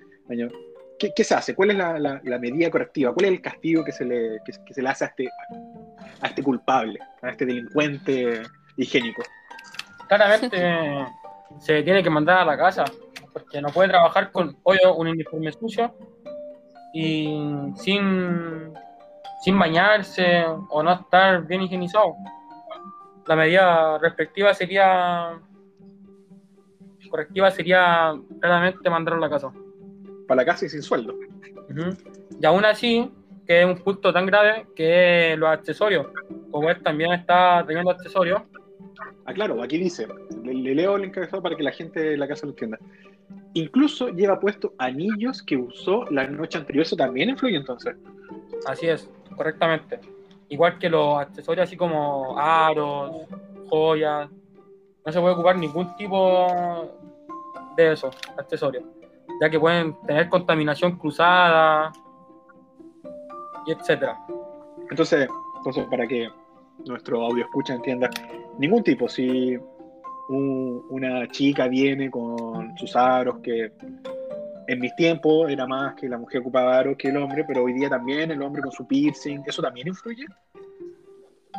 ¿Qué, 0.97 1.11
qué 1.15 1.23
se 1.23 1.35
hace? 1.35 1.55
¿Cuál 1.55 1.71
es 1.71 1.77
la, 1.77 1.97
la- 1.99 2.21
la 2.23 2.39
medida 2.39 2.69
correctiva? 2.69 3.13
¿Cuál 3.13 3.25
es 3.25 3.31
el 3.33 3.41
castigo 3.41 3.83
que 3.83 3.91
se 3.91 4.05
le, 4.05 4.39
que, 4.45 4.51
que 4.65 4.73
se 4.73 4.81
le 4.81 4.89
hace 4.89 5.05
a 5.05 5.07
este, 5.07 5.29
a 6.21 6.27
este 6.27 6.43
culpable, 6.43 6.99
a 7.21 7.29
este 7.29 7.45
delincuente 7.45 8.41
higiénico? 8.77 9.21
Claramente 10.07 11.05
se 11.59 11.83
tiene 11.83 12.01
que 12.03 12.09
mandar 12.09 12.39
a 12.39 12.45
la 12.45 12.57
casa, 12.57 12.85
porque 13.33 13.61
no 13.61 13.69
puede 13.69 13.89
trabajar 13.89 14.31
con 14.31 14.57
hoyo 14.63 14.95
un 14.95 15.07
uniforme 15.07 15.51
sucio 15.51 15.93
y 16.93 17.71
sin, 17.75 18.73
sin 19.43 19.57
bañarse 19.57 20.45
o 20.69 20.83
no 20.83 20.93
estar 20.93 21.45
bien 21.45 21.61
higienizado. 21.61 22.13
La 23.27 23.35
medida 23.35 23.97
respectiva 23.99 24.53
sería 24.53 25.39
correctiva 27.09 27.51
sería 27.51 28.13
claramente 28.39 28.89
mandarlo 28.89 29.23
a 29.23 29.27
la 29.27 29.29
casa. 29.29 29.51
Para 30.27 30.41
la 30.41 30.45
casa 30.45 30.65
y 30.65 30.69
sin 30.69 30.81
sueldo. 30.81 31.13
Y 32.39 32.45
aún 32.45 32.63
así, 32.63 33.11
que 33.45 33.61
es 33.61 33.65
un 33.65 33.75
punto 33.83 34.13
tan 34.13 34.25
grave 34.25 34.65
que 34.75 35.35
los 35.37 35.49
accesorios, 35.49 36.07
como 36.49 36.69
él 36.69 36.81
también 36.81 37.11
está 37.11 37.63
teniendo 37.67 37.91
accesorios, 37.91 38.41
Ah, 39.25 39.33
claro, 39.33 39.61
aquí 39.61 39.77
dice, 39.77 40.07
le, 40.43 40.53
le 40.53 40.75
leo 40.75 40.95
el 40.95 41.05
encabezado 41.05 41.43
para 41.43 41.55
que 41.55 41.63
la 41.63 41.71
gente 41.71 41.99
de 41.99 42.17
la 42.17 42.27
casa 42.27 42.45
lo 42.45 42.53
entienda. 42.53 42.79
Incluso 43.53 44.09
lleva 44.09 44.39
puesto 44.39 44.73
anillos 44.77 45.43
que 45.43 45.57
usó 45.57 46.05
la 46.05 46.25
noche 46.27 46.57
anterior. 46.57 46.83
¿Eso 46.83 46.95
también 46.95 47.29
influye 47.29 47.57
entonces? 47.57 47.95
Así 48.65 48.87
es, 48.87 49.09
correctamente. 49.35 49.99
Igual 50.49 50.77
que 50.79 50.89
los 50.89 51.19
accesorios 51.19 51.67
así 51.67 51.75
como 51.75 52.37
aros, 52.37 53.27
joyas, 53.69 54.29
no 55.05 55.11
se 55.11 55.19
puede 55.19 55.33
ocupar 55.33 55.57
ningún 55.57 55.95
tipo 55.95 56.47
de 57.75 57.93
esos 57.93 58.15
accesorios, 58.37 58.83
ya 59.41 59.49
que 59.49 59.59
pueden 59.59 59.95
tener 60.05 60.29
contaminación 60.29 60.97
cruzada 60.97 61.91
y 63.65 63.71
etcétera. 63.71 64.17
Entonces, 64.89 65.27
entonces 65.57 65.85
para 65.89 66.05
que 66.05 66.29
nuestro 66.85 67.23
audio 67.23 67.45
escucha 67.45 67.73
entienda, 67.73 68.09
ningún 68.57 68.83
tipo, 68.83 69.07
si 69.07 69.57
un- 70.29 70.85
una 70.89 71.27
chica 71.27 71.67
viene 71.67 72.09
con 72.09 72.77
sus 72.77 72.95
aros, 72.95 73.39
que 73.43 73.71
en 74.67 74.79
mis 74.79 74.95
tiempos 74.95 75.49
era 75.51 75.65
más 75.67 75.95
que 75.95 76.07
la 76.07 76.17
mujer 76.17 76.41
ocupaba 76.41 76.77
aros 76.77 76.95
que 76.97 77.09
el 77.09 77.17
hombre, 77.17 77.43
pero 77.47 77.63
hoy 77.63 77.73
día 77.73 77.89
también 77.89 78.31
el 78.31 78.41
hombre 78.41 78.61
con 78.61 78.71
su 78.71 78.87
piercing, 78.87 79.41
¿eso 79.45 79.61
también 79.61 79.87
influye? 79.87 80.25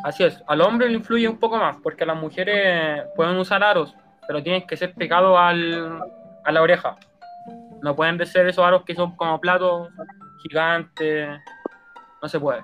Así 0.03 0.23
es, 0.23 0.41
al 0.47 0.61
hombre 0.61 0.87
le 0.89 0.95
influye 0.95 1.27
un 1.29 1.37
poco 1.37 1.57
más, 1.57 1.77
porque 1.81 2.05
las 2.05 2.19
mujeres 2.19 3.03
pueden 3.15 3.37
usar 3.37 3.63
aros, 3.63 3.95
pero 4.27 4.41
tienen 4.43 4.65
que 4.67 4.75
ser 4.75 4.93
pegados 4.93 5.37
al, 5.39 6.01
a 6.43 6.51
la 6.51 6.61
oreja. 6.61 6.97
No 7.81 7.95
pueden 7.95 8.17
de 8.17 8.25
ser 8.25 8.47
esos 8.47 8.63
aros 8.65 8.83
que 8.83 8.95
son 8.95 9.15
como 9.15 9.39
platos 9.39 9.89
gigantes, 10.41 11.27
no 12.21 12.27
se 12.29 12.39
puede. 12.39 12.61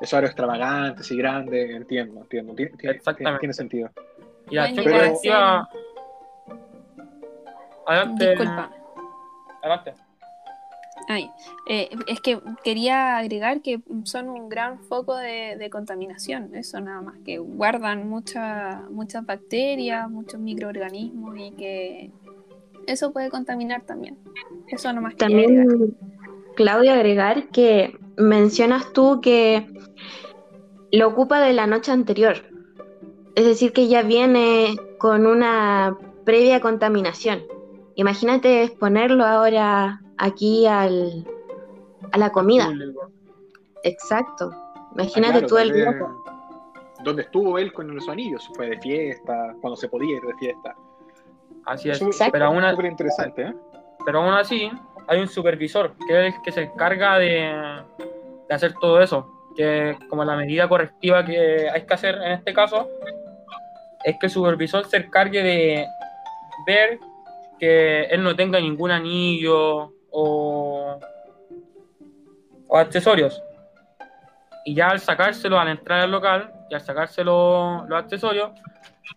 Esos 0.00 0.14
aros 0.14 0.30
extravagantes 0.30 1.10
y 1.10 1.16
grandes, 1.16 1.70
entiendo, 1.70 2.20
entiendo, 2.20 2.54
tiene, 2.54 2.72
tiene- 2.76 2.96
Exactamente. 2.96 3.40
tiene 3.40 3.54
sentido. 3.54 3.90
Y 4.50 4.54
la 4.54 4.64
acción. 4.64 5.66
Adelante. 7.86 8.28
Disculpa. 8.30 8.70
Adelante. 9.62 9.94
Ay, 11.08 11.30
eh, 11.68 11.88
es 12.06 12.20
que 12.20 12.38
quería 12.64 13.16
agregar 13.16 13.62
que 13.62 13.80
son 14.04 14.28
un 14.28 14.48
gran 14.50 14.78
foco 14.80 15.16
de, 15.16 15.56
de 15.56 15.70
contaminación, 15.70 16.54
eso 16.54 16.80
nada 16.80 17.00
más, 17.00 17.14
que 17.24 17.38
guardan 17.38 18.08
mucha- 18.10 18.82
muchas 18.90 19.24
bacterias, 19.24 20.10
muchos 20.10 20.38
microorganismos 20.38 21.34
y 21.38 21.52
que 21.52 22.10
eso 22.86 23.12
puede 23.12 23.30
contaminar 23.30 23.82
también. 23.82 24.18
Eso 24.66 24.92
nomás 24.92 25.14
agregar. 25.14 25.46
También, 25.46 25.96
Claudia, 26.56 26.94
agregar 26.94 27.48
que 27.48 27.96
mencionas 28.18 28.92
tú 28.92 29.20
que 29.22 29.66
lo 30.92 31.08
ocupa 31.08 31.40
de 31.40 31.54
la 31.54 31.66
noche 31.66 31.90
anterior. 31.92 32.42
Es 33.38 33.44
decir, 33.44 33.72
que 33.72 33.86
ya 33.86 34.02
viene 34.02 34.74
con 34.98 35.24
una 35.24 35.96
previa 36.24 36.58
contaminación. 36.60 37.44
Imagínate 37.94 38.64
exponerlo 38.64 39.24
ahora 39.24 40.00
aquí 40.16 40.66
al, 40.66 41.24
a 42.10 42.18
la 42.18 42.32
comida. 42.32 42.68
Exacto. 43.84 44.50
Ah, 44.52 44.88
Imagínate 44.94 45.34
claro, 45.34 45.46
tú 45.46 45.58
el 45.58 45.72
viaje. 45.72 46.00
¿Dónde 47.04 47.22
estuvo 47.22 47.58
él 47.58 47.72
con 47.72 47.94
los 47.94 48.08
anillos? 48.08 48.50
Fue 48.56 48.70
de 48.70 48.80
fiesta, 48.80 49.54
cuando 49.60 49.76
se 49.76 49.88
podía 49.88 50.16
ir 50.16 50.22
de 50.22 50.34
fiesta. 50.34 50.74
Así 51.64 51.90
es. 51.90 52.02
Exacto. 52.02 52.32
Pero 52.32 52.46
aún, 52.46 52.68
Súper 52.70 52.86
interesante, 52.86 53.42
¿eh? 53.42 53.54
pero 54.04 54.20
aún 54.20 54.34
así, 54.34 54.68
hay 55.06 55.20
un 55.20 55.28
supervisor 55.28 55.92
que 56.08 56.26
es 56.26 56.34
el 56.34 56.42
que 56.42 56.50
se 56.50 56.62
encarga 56.62 57.18
de, 57.18 57.84
de 58.48 58.54
hacer 58.54 58.74
todo 58.80 59.00
eso. 59.00 59.32
Que 59.54 59.96
como 60.08 60.24
la 60.24 60.36
medida 60.36 60.68
correctiva 60.68 61.24
que 61.24 61.70
hay 61.70 61.86
que 61.86 61.94
hacer 61.94 62.16
en 62.16 62.32
este 62.32 62.52
caso, 62.52 62.88
es 64.04 64.16
que 64.18 64.26
el 64.26 64.32
supervisor 64.32 64.86
se 64.86 64.98
encargue 64.98 65.42
de 65.42 65.86
ver 66.66 66.98
que 67.58 68.04
él 68.04 68.22
no 68.22 68.36
tenga 68.36 68.60
ningún 68.60 68.90
anillo 68.90 69.92
o, 70.10 70.98
o 72.68 72.76
accesorios. 72.76 73.42
Y 74.64 74.74
ya 74.74 74.90
al 74.90 75.00
sacárselo, 75.00 75.58
al 75.58 75.68
entrar 75.68 76.00
al 76.00 76.10
local 76.10 76.52
y 76.70 76.74
al 76.74 76.80
sacárselo 76.80 77.84
los 77.88 77.98
accesorios, 77.98 78.52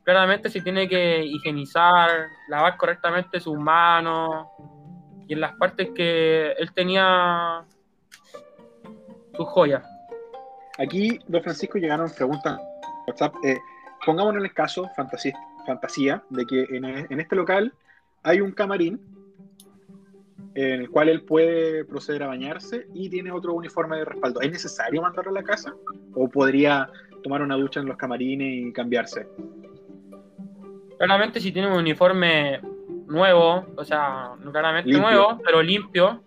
claramente 0.04 0.50
se 0.50 0.62
tiene 0.62 0.88
que 0.88 1.24
higienizar, 1.26 2.10
lavar 2.48 2.78
correctamente 2.78 3.40
sus 3.40 3.58
manos 3.58 4.48
y 5.28 5.34
en 5.34 5.42
las 5.42 5.54
partes 5.56 5.90
que 5.96 6.52
él 6.54 6.72
tenía 6.74 7.64
sus 9.36 9.48
joyas. 9.50 9.84
Aquí, 10.78 11.20
don 11.28 11.44
Francisco, 11.44 11.78
llegaron 11.78 12.10
preguntas 12.10 12.60
WhatsApp. 13.08 13.34
Eh, 13.44 13.58
pongámonos 14.06 14.40
en 14.40 14.46
el 14.46 14.54
caso, 14.54 14.90
fantasía, 14.96 15.38
fantasía, 15.66 16.24
de 16.30 16.46
que 16.46 16.64
en, 16.76 16.86
en 16.86 17.20
este 17.20 17.36
local 17.36 17.74
hay 18.24 18.42
un 18.42 18.52
camarín 18.52 19.00
en 20.54 20.82
el 20.82 20.90
cual 20.90 21.10
él 21.10 21.22
puede 21.24 21.86
proceder 21.86 22.24
a 22.24 22.28
bañarse 22.28 22.88
y 22.94 23.10
tiene 23.10 23.32
otro 23.32 23.54
uniforme 23.54 23.98
de 23.98 24.06
respaldo. 24.06 24.42
¿Es 24.42 24.52
necesario 24.52 25.02
mandarlo 25.02 25.32
a 25.32 25.36
la 25.36 25.44
casa? 25.44 25.74
¿O 26.14 26.30
podría 26.30 26.90
tomar 27.24 27.42
una 27.42 27.56
ducha 27.56 27.80
en 27.80 27.86
los 27.86 27.98
camarines 27.98 28.68
y 28.68 28.74
cambiarse? 28.74 29.28
Claramente 30.98 31.40
si 31.40 31.52
tiene 31.52 31.68
un 31.70 31.78
uniforme 31.78 32.60
nuevo, 33.08 33.66
o 33.76 33.84
sea, 33.84 34.32
claramente 34.52 34.90
Limpio. 34.90 35.10
nuevo, 35.10 35.42
pero 35.44 35.62
limpio, 35.62 36.22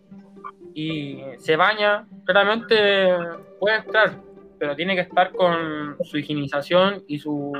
y 0.74 1.20
se 1.38 1.56
baña, 1.56 2.06
claramente 2.24 3.14
puede 3.60 3.76
entrar, 3.76 4.20
pero 4.64 4.74
tiene 4.76 4.94
que 4.94 5.02
estar 5.02 5.30
con 5.32 5.94
su 6.04 6.16
higienización 6.16 7.04
y 7.06 7.18
su 7.18 7.52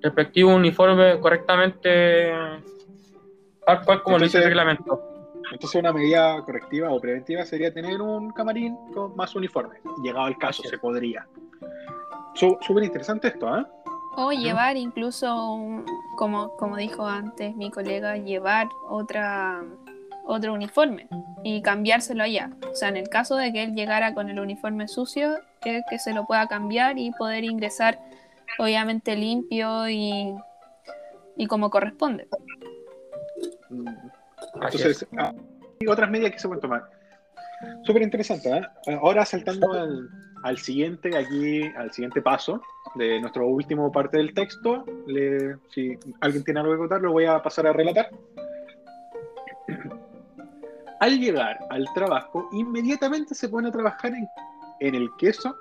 respectivo 0.00 0.54
uniforme 0.54 1.20
correctamente, 1.20 2.32
tal 3.66 3.84
cual 3.84 4.02
como 4.02 4.16
lo 4.16 4.24
dice 4.24 4.38
el 4.38 4.44
reglamento. 4.44 4.98
Entonces 5.52 5.78
una 5.78 5.92
medida 5.92 6.42
correctiva 6.46 6.88
o 6.88 6.98
preventiva 6.98 7.44
sería 7.44 7.74
tener 7.74 8.00
un 8.00 8.30
camarín 8.30 8.74
con 8.94 9.14
más 9.16 9.34
uniformes. 9.36 9.82
Llegado 10.02 10.28
el 10.28 10.38
caso, 10.38 10.62
se 10.62 10.78
podría. 10.78 11.26
Súper 12.34 12.84
interesante 12.84 13.28
esto, 13.28 13.58
¿eh? 13.58 13.66
O 14.16 14.32
llevar 14.32 14.78
incluso, 14.78 15.52
un- 15.52 15.84
como, 16.16 16.56
como 16.56 16.78
dijo 16.78 17.06
antes 17.06 17.54
mi 17.54 17.70
colega, 17.70 18.16
llevar 18.16 18.66
otra, 18.88 19.62
otro 20.30 20.52
uniforme 20.54 21.08
y 21.42 21.60
cambiárselo 21.62 22.22
allá. 22.22 22.50
O 22.70 22.74
sea, 22.74 22.88
en 22.88 22.96
el 22.96 23.08
caso 23.08 23.36
de 23.36 23.52
que 23.52 23.62
él 23.64 23.74
llegara 23.74 24.14
con 24.14 24.28
el 24.30 24.38
uniforme 24.38 24.86
sucio, 24.88 25.36
que, 25.60 25.82
que 25.90 25.98
se 25.98 26.12
lo 26.14 26.26
pueda 26.26 26.46
cambiar 26.46 26.98
y 26.98 27.10
poder 27.12 27.44
ingresar 27.44 27.98
obviamente 28.58 29.16
limpio 29.16 29.88
y, 29.88 30.34
y 31.36 31.46
como 31.46 31.70
corresponde. 31.70 32.28
Mm. 33.68 33.88
Entonces, 34.54 35.06
ah, 35.18 35.32
y 35.80 35.86
otras 35.86 36.10
medidas 36.10 36.32
que 36.32 36.38
se 36.38 36.48
pueden 36.48 36.60
tomar. 36.60 36.82
Súper 37.84 38.02
interesante, 38.02 38.50
¿eh? 38.50 38.62
Ahora 39.02 39.24
saltando 39.24 39.72
al, 39.72 40.08
al 40.44 40.58
siguiente, 40.58 41.16
aquí, 41.16 41.62
al 41.76 41.92
siguiente 41.92 42.22
paso 42.22 42.62
de 42.94 43.20
nuestro 43.20 43.46
último 43.46 43.92
parte 43.92 44.16
del 44.16 44.32
texto, 44.34 44.84
le- 45.06 45.56
si 45.68 45.96
alguien 46.20 46.42
tiene 46.44 46.60
algo 46.60 46.72
que 46.72 46.78
contar, 46.78 47.00
lo 47.02 47.12
voy 47.12 47.26
a 47.26 47.42
pasar 47.42 47.66
a 47.66 47.72
relatar. 47.72 48.08
Al 51.00 51.18
llegar 51.18 51.58
al 51.70 51.86
trabajo, 51.94 52.48
inmediatamente 52.52 53.34
se 53.34 53.48
pone 53.48 53.68
a 53.68 53.72
trabajar 53.72 54.12
en, 54.80 54.94
el 54.94 55.08
queso 55.18 55.56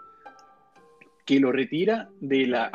que 1.26 1.40
lo 1.40 1.52
retira 1.52 2.10
de 2.20 2.46
la 2.48 2.72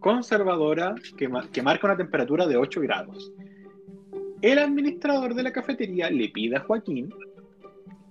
conservadora 0.00 0.94
que, 1.16 1.28
ma- 1.28 1.48
que 1.50 1.62
marca 1.62 1.86
una 1.86 1.96
temperatura 1.96 2.46
de 2.46 2.56
8 2.56 2.80
grados. 2.82 3.32
El 4.42 4.58
administrador 4.58 5.34
de 5.34 5.42
la 5.42 5.52
cafetería 5.52 6.10
le 6.10 6.28
pide 6.28 6.56
a 6.56 6.60
Joaquín 6.60 7.12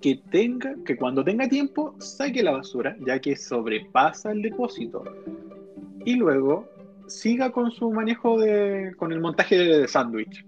que 0.01 0.19
tenga, 0.31 0.75
que 0.85 0.97
cuando 0.97 1.23
tenga 1.23 1.47
tiempo 1.47 1.95
saque 1.99 2.43
la 2.43 2.51
basura, 2.51 2.95
ya 3.05 3.19
que 3.19 3.35
sobrepasa 3.35 4.31
el 4.31 4.41
depósito. 4.41 5.03
Y 6.05 6.15
luego 6.15 6.67
siga 7.07 7.51
con 7.51 7.71
su 7.71 7.91
manejo 7.91 8.39
de, 8.39 8.93
con 8.97 9.11
el 9.11 9.19
montaje 9.19 9.57
de 9.57 9.87
sándwich. 9.87 10.43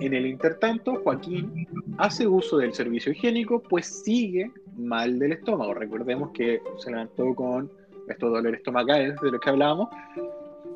En 0.00 0.14
el 0.14 0.26
intertanto, 0.26 1.00
Joaquín 1.02 1.66
hace 1.98 2.26
uso 2.26 2.58
del 2.58 2.74
servicio 2.74 3.12
higiénico, 3.12 3.60
pues 3.60 3.86
sigue 4.04 4.50
mal 4.76 5.18
del 5.18 5.32
estómago. 5.32 5.74
Recordemos 5.74 6.30
que 6.32 6.60
se 6.78 6.90
levantó 6.90 7.34
con 7.34 7.70
estos 8.08 8.30
dolores 8.30 8.58
estomacales 8.58 9.20
de 9.20 9.30
los 9.30 9.40
que 9.40 9.50
hablábamos. 9.50 9.88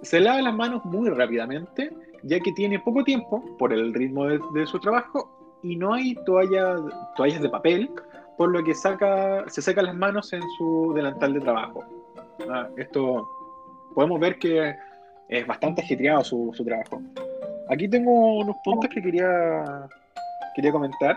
Se 0.02 0.20
lava 0.20 0.40
las 0.42 0.54
manos 0.54 0.84
muy 0.84 1.08
rápidamente, 1.10 1.92
ya 2.22 2.40
que 2.40 2.52
tiene 2.52 2.78
poco 2.80 3.04
tiempo 3.04 3.44
por 3.58 3.72
el 3.72 3.92
ritmo 3.92 4.26
de, 4.26 4.40
de 4.54 4.66
su 4.66 4.78
trabajo 4.78 5.58
y 5.62 5.76
no 5.76 5.94
hay 5.94 6.14
toalla, 6.24 6.76
toallas 7.16 7.42
de 7.42 7.48
papel, 7.48 7.90
por 8.36 8.50
lo 8.50 8.64
que 8.64 8.74
saca, 8.74 9.44
se 9.48 9.60
seca 9.60 9.82
las 9.82 9.94
manos 9.94 10.32
en 10.32 10.42
su 10.56 10.92
delantal 10.94 11.34
de 11.34 11.40
trabajo. 11.40 11.84
Ah, 12.48 12.68
esto 12.78 13.28
podemos 13.94 14.18
ver 14.18 14.38
que 14.38 14.74
es 15.28 15.46
bastante 15.46 15.82
ajetreado 15.82 16.24
su, 16.24 16.50
su 16.54 16.64
trabajo. 16.64 17.02
Aquí 17.70 17.88
tengo 17.88 18.40
unos 18.40 18.56
puntos 18.64 18.90
que 18.90 19.00
quería, 19.00 19.88
quería 20.56 20.72
comentar, 20.72 21.16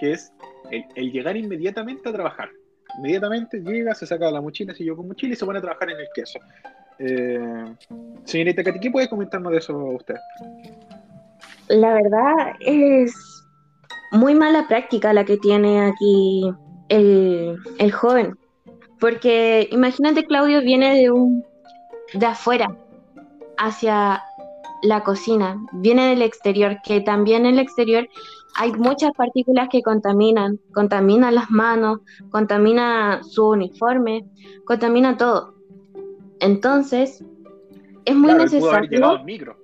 que 0.00 0.12
es 0.12 0.32
el, 0.70 1.12
llegar 1.12 1.36
inmediatamente 1.36 2.08
a 2.08 2.12
trabajar. 2.12 2.50
Inmediatamente 2.98 3.60
llega, 3.60 3.94
se 3.94 4.06
saca 4.06 4.30
la 4.30 4.40
mochila, 4.40 4.74
si 4.74 4.84
yo 4.84 4.96
con 4.96 5.06
mochila 5.06 5.34
y 5.34 5.36
se 5.36 5.46
pone 5.46 5.60
a 5.60 5.62
trabajar 5.62 5.90
en 5.90 6.00
el 6.00 6.08
queso. 6.14 6.40
Eh, 6.98 7.74
señorita 8.24 8.64
Katy, 8.64 8.80
¿qué 8.80 8.90
puede 8.90 9.08
comentarnos 9.08 9.52
de 9.52 9.58
eso 9.58 9.76
usted? 9.76 10.16
La 11.68 11.94
verdad 11.94 12.56
es 12.60 13.12
muy 14.10 14.34
mala 14.34 14.66
práctica 14.66 15.12
la 15.12 15.24
que 15.24 15.36
tiene 15.36 15.86
aquí 15.86 16.50
el, 16.88 17.56
el 17.78 17.92
joven. 17.92 18.36
Porque 18.98 19.68
imagínate, 19.70 20.24
Claudio 20.24 20.60
viene 20.60 20.96
de 20.96 21.10
un 21.10 21.44
de 22.14 22.26
afuera 22.26 22.74
hacia 23.58 24.22
la 24.84 25.02
cocina, 25.02 25.58
viene 25.72 26.10
del 26.10 26.22
exterior, 26.22 26.78
que 26.84 27.00
también 27.00 27.46
en 27.46 27.54
el 27.54 27.58
exterior 27.58 28.08
hay 28.56 28.72
muchas 28.72 29.12
partículas 29.16 29.68
que 29.70 29.82
contaminan, 29.82 30.60
contaminan 30.72 31.34
las 31.34 31.50
manos, 31.50 32.00
contamina 32.30 33.20
su 33.22 33.48
uniforme, 33.48 34.24
contamina 34.64 35.16
todo. 35.16 35.54
Entonces, 36.40 37.24
es 38.04 38.14
muy 38.14 38.28
Claro, 38.34 38.44
él 38.44 38.50
pudo 38.50 38.70
haber 38.70 38.90
necesario. 38.90 39.24
micro. 39.24 39.56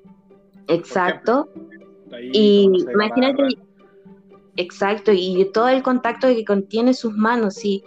Exacto. 0.67 1.49
Ahí, 2.13 2.31
Y 2.33 2.69
no 2.69 2.91
imagínate, 2.91 3.43
exacto, 4.57 5.13
y 5.15 5.49
todo 5.53 5.69
el 5.69 5.83
contacto 5.83 6.27
que 6.29 6.45
contiene 6.45 6.95
sus 6.95 7.13
manos. 7.13 7.65
Y 7.65 7.85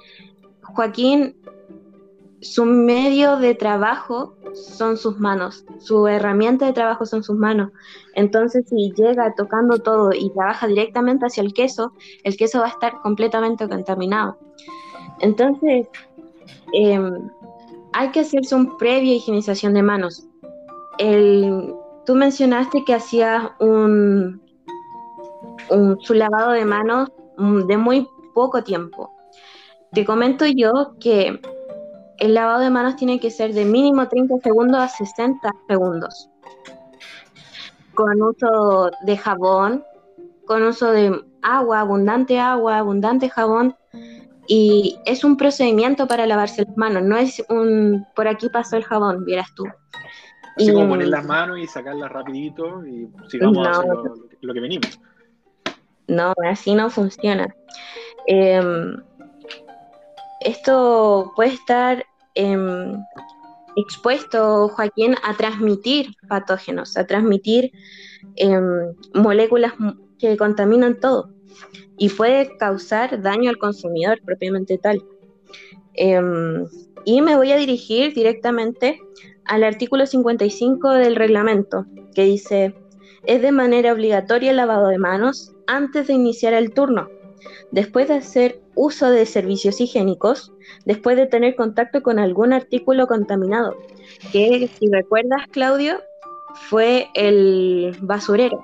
Joaquín, 0.61 1.35
su 2.43 2.65
medio 2.65 3.37
de 3.37 3.55
trabajo 3.55 4.35
son 4.53 4.97
sus 4.97 5.19
manos, 5.19 5.65
su 5.79 6.07
herramienta 6.07 6.65
de 6.65 6.73
trabajo 6.73 7.05
son 7.05 7.23
sus 7.23 7.37
manos. 7.37 7.71
Entonces, 8.15 8.65
si 8.67 8.91
llega 8.91 9.33
tocando 9.35 9.79
todo 9.79 10.11
y 10.13 10.29
trabaja 10.31 10.67
directamente 10.67 11.25
hacia 11.25 11.41
el 11.41 11.53
queso, 11.53 11.93
el 12.23 12.35
queso 12.37 12.59
va 12.59 12.65
a 12.65 12.69
estar 12.69 13.01
completamente 13.01 13.67
contaminado. 13.67 14.37
Entonces, 15.19 15.87
em, 16.73 17.29
hay 17.93 18.11
que 18.11 18.21
hacerse 18.21 18.55
un 18.55 18.77
previa 18.77 19.15
higienización 19.15 19.73
de 19.73 19.83
manos. 19.83 20.27
El, 20.97 21.73
tú 22.05 22.15
mencionaste 22.15 22.83
que 22.85 22.93
hacías 22.93 23.51
un, 23.59 24.41
un, 25.69 25.99
su 26.01 26.13
lavado 26.13 26.51
de 26.51 26.65
manos 26.65 27.09
mm, 27.37 27.67
de 27.67 27.77
muy 27.77 28.07
poco 28.33 28.63
tiempo. 28.63 29.11
Te 29.93 30.05
comento 30.05 30.45
yo 30.45 30.95
que 30.99 31.39
el 32.19 32.33
lavado 32.33 32.59
de 32.59 32.69
manos 32.69 32.95
tiene 32.95 33.19
que 33.19 33.31
ser 33.31 33.53
de 33.53 33.65
mínimo 33.65 34.07
30 34.07 34.39
segundos 34.39 34.79
a 34.79 34.87
60 34.87 35.51
segundos. 35.67 36.29
Con 37.93 38.21
uso 38.21 38.91
de 39.01 39.17
jabón, 39.17 39.83
con 40.45 40.63
uso 40.63 40.91
de 40.91 41.23
agua, 41.41 41.81
abundante 41.81 42.39
agua, 42.39 42.77
abundante 42.77 43.29
jabón. 43.29 43.75
Y 44.47 44.99
es 45.05 45.23
un 45.23 45.37
procedimiento 45.37 46.07
para 46.07 46.25
lavarse 46.25 46.65
las 46.65 46.77
manos, 46.77 47.03
no 47.03 47.17
es 47.17 47.41
un 47.49 48.05
por 48.13 48.27
aquí 48.27 48.49
pasó 48.49 48.75
el 48.75 48.83
jabón, 48.83 49.23
vieras 49.23 49.47
tú. 49.55 49.63
Así 50.57 50.71
como 50.73 50.89
poner 50.89 51.07
las 51.07 51.25
manos 51.25 51.59
y 51.59 51.65
sacarlas 51.65 52.11
rapidito 52.11 52.85
y 52.85 53.07
sigamos 53.29 53.67
haciendo 53.67 54.03
lo, 54.03 54.15
lo, 54.41 54.53
que 54.53 54.59
venimos. 54.59 54.99
No, 56.07 56.33
así 56.45 56.75
no 56.75 56.89
funciona. 56.89 57.55
Eh, 58.27 58.61
esto 60.45 61.31
puede 61.35 61.53
estar 61.53 62.05
eh, 62.35 62.57
expuesto, 63.75 64.69
Joaquín, 64.69 65.15
a 65.23 65.35
transmitir 65.35 66.15
patógenos, 66.27 66.97
a 66.97 67.05
transmitir 67.05 67.71
eh, 68.35 68.59
moléculas 69.13 69.73
que 70.19 70.37
contaminan 70.37 70.99
todo 70.99 71.29
y 71.97 72.09
puede 72.09 72.57
causar 72.57 73.21
daño 73.21 73.49
al 73.49 73.57
consumidor 73.57 74.19
propiamente 74.23 74.77
tal. 74.77 75.03
Em, 75.93 76.65
y 77.05 77.21
me 77.21 77.35
voy 77.35 77.51
a 77.51 77.57
dirigir 77.57 78.13
directamente 78.13 78.99
al 79.45 79.63
artículo 79.63 80.05
55 80.05 80.91
del 80.91 81.15
reglamento, 81.15 81.85
que 82.15 82.23
dice, 82.23 82.73
es 83.25 83.41
de 83.41 83.51
manera 83.51 83.93
obligatoria 83.93 84.51
el 84.51 84.57
lavado 84.57 84.87
de 84.87 84.97
manos 84.97 85.53
antes 85.67 86.07
de 86.07 86.13
iniciar 86.13 86.53
el 86.53 86.73
turno, 86.73 87.09
después 87.71 88.07
de 88.07 88.15
hacer 88.15 88.61
uso 88.75 89.09
de 89.09 89.25
servicios 89.25 89.79
higiénicos, 89.81 90.51
después 90.85 91.17
de 91.17 91.27
tener 91.27 91.55
contacto 91.55 92.01
con 92.01 92.19
algún 92.19 92.53
artículo 92.53 93.07
contaminado, 93.07 93.75
que 94.31 94.69
si 94.79 94.89
recuerdas, 94.91 95.47
Claudio, 95.51 95.99
fue 96.69 97.07
el 97.15 97.95
basurero. 98.01 98.63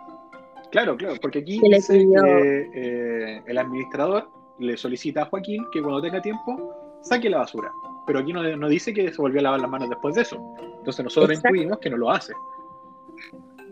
Claro, 0.71 0.95
claro, 0.97 1.15
porque 1.21 1.39
aquí 1.39 1.59
dice 1.59 1.97
que 1.97 2.69
eh, 2.75 3.41
el 3.47 3.57
administrador 3.57 4.29
le 4.59 4.77
solicita 4.77 5.23
a 5.23 5.25
Joaquín 5.25 5.65
que 5.71 5.81
cuando 5.81 6.01
tenga 6.01 6.21
tiempo 6.21 6.75
saque 7.01 7.29
la 7.29 7.39
basura, 7.39 7.71
pero 8.05 8.19
aquí 8.19 8.33
no, 8.33 8.43
no, 8.43 8.69
dice 8.69 8.93
que 8.93 9.11
se 9.11 9.21
volvió 9.21 9.39
a 9.39 9.43
lavar 9.43 9.61
las 9.61 9.69
manos 9.69 9.89
después 9.89 10.15
de 10.15 10.21
eso. 10.21 10.37
Entonces 10.79 11.03
nosotros 11.03 11.31
Exacto. 11.31 11.55
intuimos 11.55 11.79
que 11.79 11.89
no 11.89 11.97
lo 11.97 12.11
hace. 12.11 12.33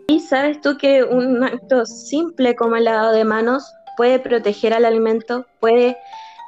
Y 0.08 0.20
sabes 0.20 0.60
tú 0.60 0.76
que 0.78 1.04
un 1.04 1.44
acto 1.44 1.84
simple 1.84 2.56
como 2.56 2.76
el 2.76 2.84
lavado 2.84 3.12
de 3.12 3.24
manos 3.24 3.70
puede 3.98 4.20
proteger 4.20 4.72
al 4.72 4.84
alimento, 4.84 5.44
puede, 5.58 5.96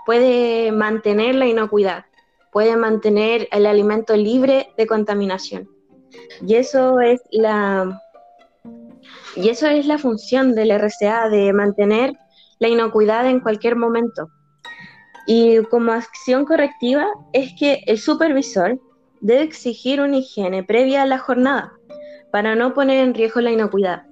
puede 0.06 0.70
mantener 0.70 1.34
la 1.34 1.46
inocuidad, 1.46 2.04
puede 2.52 2.76
mantener 2.76 3.48
el 3.50 3.66
alimento 3.66 4.16
libre 4.16 4.68
de 4.78 4.86
contaminación. 4.86 5.68
Y 6.46 6.54
eso 6.54 7.00
es 7.00 7.20
la, 7.32 8.00
y 9.34 9.48
eso 9.48 9.66
es 9.66 9.84
la 9.84 9.98
función 9.98 10.54
del 10.54 10.70
RCA, 10.70 11.28
de 11.28 11.52
mantener 11.52 12.12
la 12.60 12.68
inocuidad 12.68 13.26
en 13.26 13.40
cualquier 13.40 13.74
momento. 13.74 14.28
Y 15.26 15.58
como 15.64 15.90
acción 15.90 16.44
correctiva 16.44 17.08
es 17.32 17.52
que 17.58 17.82
el 17.88 17.98
supervisor 17.98 18.78
debe 19.20 19.42
exigir 19.42 20.00
una 20.00 20.18
higiene 20.18 20.62
previa 20.62 21.02
a 21.02 21.06
la 21.06 21.18
jornada 21.18 21.72
para 22.30 22.54
no 22.54 22.74
poner 22.74 22.98
en 22.98 23.12
riesgo 23.12 23.40
la 23.40 23.50
inocuidad. 23.50 24.09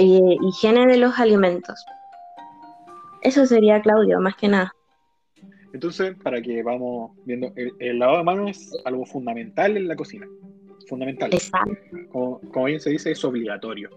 Eh, 0.00 0.36
higiene 0.42 0.86
de 0.86 0.96
los 0.96 1.18
alimentos. 1.18 1.84
Eso 3.20 3.44
sería, 3.46 3.82
Claudio, 3.82 4.20
más 4.20 4.36
que 4.36 4.46
nada. 4.46 4.72
Entonces, 5.72 6.14
para 6.22 6.40
que 6.40 6.62
vamos 6.62 7.16
viendo, 7.24 7.52
el, 7.56 7.72
el 7.80 7.98
lavado 7.98 8.18
de 8.18 8.24
manos 8.24 8.50
es 8.50 8.72
algo 8.84 9.04
fundamental 9.04 9.76
en 9.76 9.88
la 9.88 9.96
cocina. 9.96 10.28
Fundamental. 10.88 11.30
Como, 12.10 12.40
como, 12.52 12.66
bien 12.66 12.78
se 12.78 12.90
dice, 12.90 13.10
es 13.10 13.24
obligatorio. 13.24 13.90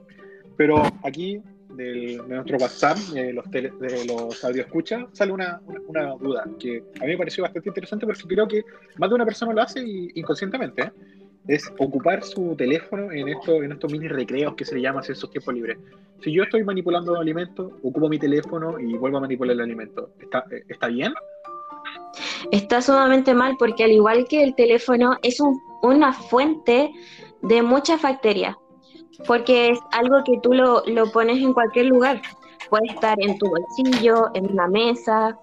Pero 0.57 0.81
aquí, 1.03 1.39
del, 1.75 2.17
de 2.17 2.35
nuestro 2.35 2.57
WhatsApp, 2.57 2.97
de 3.13 3.33
los, 3.33 3.49
tele, 3.51 3.71
de 3.79 4.05
los 4.05 4.43
audio 4.43 4.63
escucha, 4.63 5.07
sale 5.11 5.31
una, 5.31 5.61
una, 5.67 5.81
una, 5.87 6.15
duda 6.15 6.45
que 6.59 6.83
a 6.99 7.05
mí 7.05 7.11
me 7.11 7.17
pareció 7.17 7.43
bastante 7.43 7.69
interesante 7.69 8.07
porque 8.07 8.23
creo 8.27 8.47
que 8.47 8.63
más 8.97 9.07
de 9.07 9.15
una 9.15 9.25
persona 9.25 9.53
lo 9.53 9.61
hace 9.61 9.81
y, 9.81 10.09
inconscientemente. 10.15 10.81
¿eh? 10.81 10.91
Es 11.47 11.71
ocupar 11.79 12.23
su 12.23 12.55
teléfono 12.55 13.11
en, 13.11 13.27
en 13.27 13.71
estos 13.71 13.91
mini 13.91 14.07
recreos 14.07 14.55
que 14.55 14.65
se 14.65 14.75
le 14.75 14.81
llama 14.81 15.01
esos 15.01 15.29
tiempos 15.29 15.53
libres. 15.53 15.77
Si 16.21 16.31
yo 16.31 16.43
estoy 16.43 16.63
manipulando 16.63 17.15
alimentos, 17.15 17.71
ocupo 17.83 18.07
mi 18.07 18.19
teléfono 18.19 18.79
y 18.79 18.95
vuelvo 18.95 19.17
a 19.17 19.21
manipular 19.21 19.53
el 19.53 19.61
alimento, 19.61 20.11
¿está, 20.19 20.45
¿está 20.67 20.87
bien? 20.87 21.13
Está 22.51 22.81
sumamente 22.81 23.33
mal 23.33 23.55
porque 23.57 23.83
al 23.83 23.91
igual 23.91 24.27
que 24.27 24.43
el 24.43 24.53
teléfono 24.55 25.17
es 25.23 25.39
un, 25.39 25.59
una 25.81 26.13
fuente 26.13 26.91
de 27.41 27.61
muchas 27.63 28.01
bacterias, 28.01 28.55
porque 29.25 29.69
es 29.69 29.79
algo 29.91 30.23
que 30.23 30.39
tú 30.43 30.53
lo, 30.53 30.83
lo 30.85 31.11
pones 31.11 31.37
en 31.37 31.53
cualquier 31.53 31.87
lugar. 31.87 32.21
Puede 32.69 32.85
estar 32.87 33.17
en 33.19 33.37
tu 33.37 33.47
bolsillo, 33.49 34.29
en 34.33 34.51
una 34.51 34.67
mesa, 34.67 35.37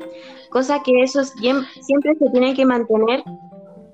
cosa 0.51 0.83
que 0.83 1.03
eso 1.03 1.25
siempre 1.25 2.15
se 2.19 2.31
tiene 2.31 2.55
que 2.55 2.65
mantener 2.65 3.23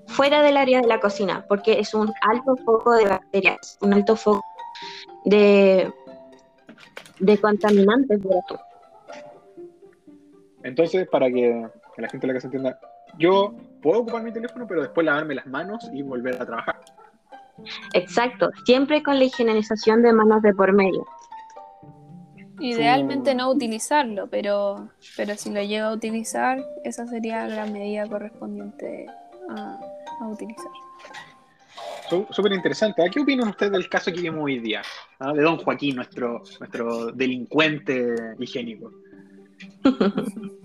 fuera 0.07 0.43
del 0.43 0.57
área 0.57 0.81
de 0.81 0.87
la 0.87 1.01
cocina, 1.01 1.45
porque 1.49 1.81
es 1.81 1.95
un 1.95 2.13
alto 2.21 2.57
foco 2.57 2.93
de 2.93 3.07
bacterias, 3.07 3.79
un 3.81 3.95
alto 3.95 4.17
foco 4.17 4.45
de, 5.25 5.93
de 7.19 7.39
contaminantes. 7.39 8.21
Entonces, 10.63 11.09
para 11.09 11.27
que, 11.29 11.67
que, 11.95 12.03
la 12.03 12.09
gente 12.09 12.27
de 12.27 12.33
la 12.33 12.35
casa 12.39 12.47
entienda, 12.49 12.79
yo 13.19 13.55
puedo 13.83 14.01
ocupar 14.01 14.23
mi 14.23 14.33
teléfono, 14.33 14.67
pero 14.67 14.83
después 14.83 15.05
lavarme 15.05 15.35
las 15.35 15.47
manos 15.47 15.89
y 15.93 16.03
volver 16.03 16.41
a 16.41 16.47
trabajar. 16.47 16.81
Exacto, 17.93 18.51
siempre 18.65 19.03
con 19.03 19.19
la 19.19 19.25
higienización 19.25 20.03
de 20.03 20.13
manos 20.13 20.43
de 20.43 20.55
por 20.55 20.73
medio. 20.73 21.07
Idealmente 22.61 23.35
no 23.35 23.51
utilizarlo, 23.51 24.29
pero, 24.29 24.89
pero 25.17 25.35
si 25.35 25.51
lo 25.51 25.63
llego 25.63 25.89
a 25.89 25.93
utilizar, 25.93 26.59
esa 26.85 27.07
sería 27.07 27.49
la 27.49 27.67
medida 27.67 28.07
correspondiente 28.07 29.07
a, 29.51 29.79
a 30.25 30.29
utilizar. 30.29 30.71
Súper 32.31 32.53
interesante. 32.53 33.03
¿Qué 33.11 33.21
opinan 33.21 33.49
ustedes 33.49 33.73
del 33.73 33.89
caso 33.89 34.13
que 34.13 34.21
vimos 34.21 34.45
hoy 34.45 34.59
día? 34.61 34.83
¿Ah? 35.19 35.33
De 35.33 35.43
don 35.43 35.57
Joaquín, 35.57 35.97
nuestro, 35.97 36.43
nuestro 36.61 37.11
delincuente 37.13 38.37
higiénico. 38.39 38.93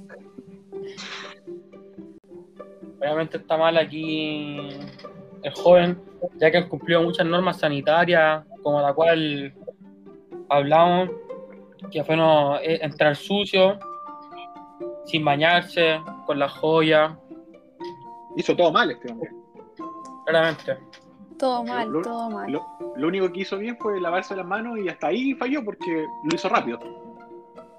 Obviamente 3.00 3.38
está 3.38 3.56
mal 3.56 3.78
aquí 3.78 4.58
el 5.42 5.54
joven, 5.56 5.98
ya 6.36 6.52
que 6.52 6.58
han 6.58 6.68
cumplido 6.68 7.02
muchas 7.02 7.26
normas 7.26 7.58
sanitarias, 7.60 8.46
como 8.62 8.82
la 8.82 8.94
cual 8.94 9.54
hablamos, 10.50 11.10
que 11.92 12.04
fue 12.04 12.18
no, 12.18 12.60
entrar 12.62 13.16
sucio, 13.16 13.80
sin 15.06 15.24
bañarse, 15.24 16.02
con 16.26 16.38
la 16.40 16.50
joya. 16.50 17.18
Hizo 18.36 18.54
todo 18.56 18.74
mal 18.74 18.92
este 18.92 19.10
hombre. 19.12 19.39
Claramente. 20.30 20.78
Todo 21.38 21.64
mal, 21.64 21.90
lo, 21.90 22.02
todo 22.02 22.30
mal. 22.30 22.52
Lo, 22.52 22.62
lo, 22.96 23.08
único 23.08 23.32
que 23.32 23.42
hizo 23.42 23.58
bien 23.58 23.78
fue 23.78 24.00
lavarse 24.00 24.36
las 24.36 24.46
manos 24.46 24.78
y 24.78 24.90
hasta 24.90 25.08
ahí 25.08 25.34
falló 25.36 25.64
porque 25.64 26.06
lo 26.24 26.36
hizo 26.36 26.50
rápido. 26.50 26.80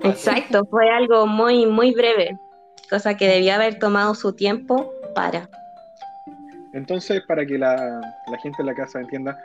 Exacto, 0.00 0.64
fue 0.64 0.90
algo 0.90 1.26
muy, 1.26 1.66
muy 1.66 1.92
breve, 1.92 2.38
cosa 2.88 3.16
que 3.16 3.28
debía 3.28 3.56
haber 3.56 3.78
tomado 3.78 4.14
su 4.14 4.32
tiempo 4.34 4.92
para. 5.14 5.48
Entonces, 6.72 7.22
para 7.28 7.44
que 7.44 7.58
la, 7.58 8.00
la 8.26 8.38
gente 8.38 8.62
en 8.62 8.66
la 8.66 8.74
casa 8.74 9.00
entienda, 9.00 9.38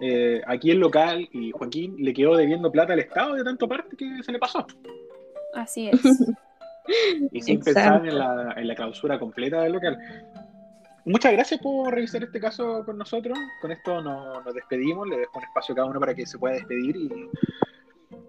eh, 0.00 0.40
aquí 0.46 0.70
el 0.70 0.78
local 0.78 1.28
y 1.32 1.50
Joaquín 1.50 1.94
le 1.98 2.14
quedó 2.14 2.36
debiendo 2.36 2.72
plata 2.72 2.94
al 2.94 3.00
Estado 3.00 3.34
de 3.34 3.44
tanto 3.44 3.68
parte 3.68 3.96
que 3.96 4.22
se 4.22 4.32
le 4.32 4.38
pasó. 4.38 4.66
Así 5.54 5.88
es. 5.92 6.00
y 7.32 7.42
sin 7.42 7.58
Exacto. 7.58 7.64
pensar 7.64 8.08
en 8.08 8.18
la, 8.18 8.54
en 8.56 8.66
la 8.66 8.74
clausura 8.74 9.18
completa 9.18 9.62
del 9.62 9.72
local. 9.72 9.98
Muchas 11.04 11.32
gracias 11.32 11.60
por 11.60 11.92
revisar 11.94 12.22
este 12.22 12.40
caso 12.40 12.84
con 12.84 12.98
nosotros. 12.98 13.38
Con 13.60 13.72
esto 13.72 14.02
nos, 14.02 14.44
despedimos. 14.54 15.08
Le 15.08 15.18
dejo 15.18 15.38
un 15.38 15.44
espacio 15.44 15.72
a 15.72 15.76
cada 15.76 15.88
uno 15.88 16.00
para 16.00 16.14
que 16.14 16.26
se 16.26 16.38
pueda 16.38 16.54
despedir. 16.54 16.96
Y 16.96 17.28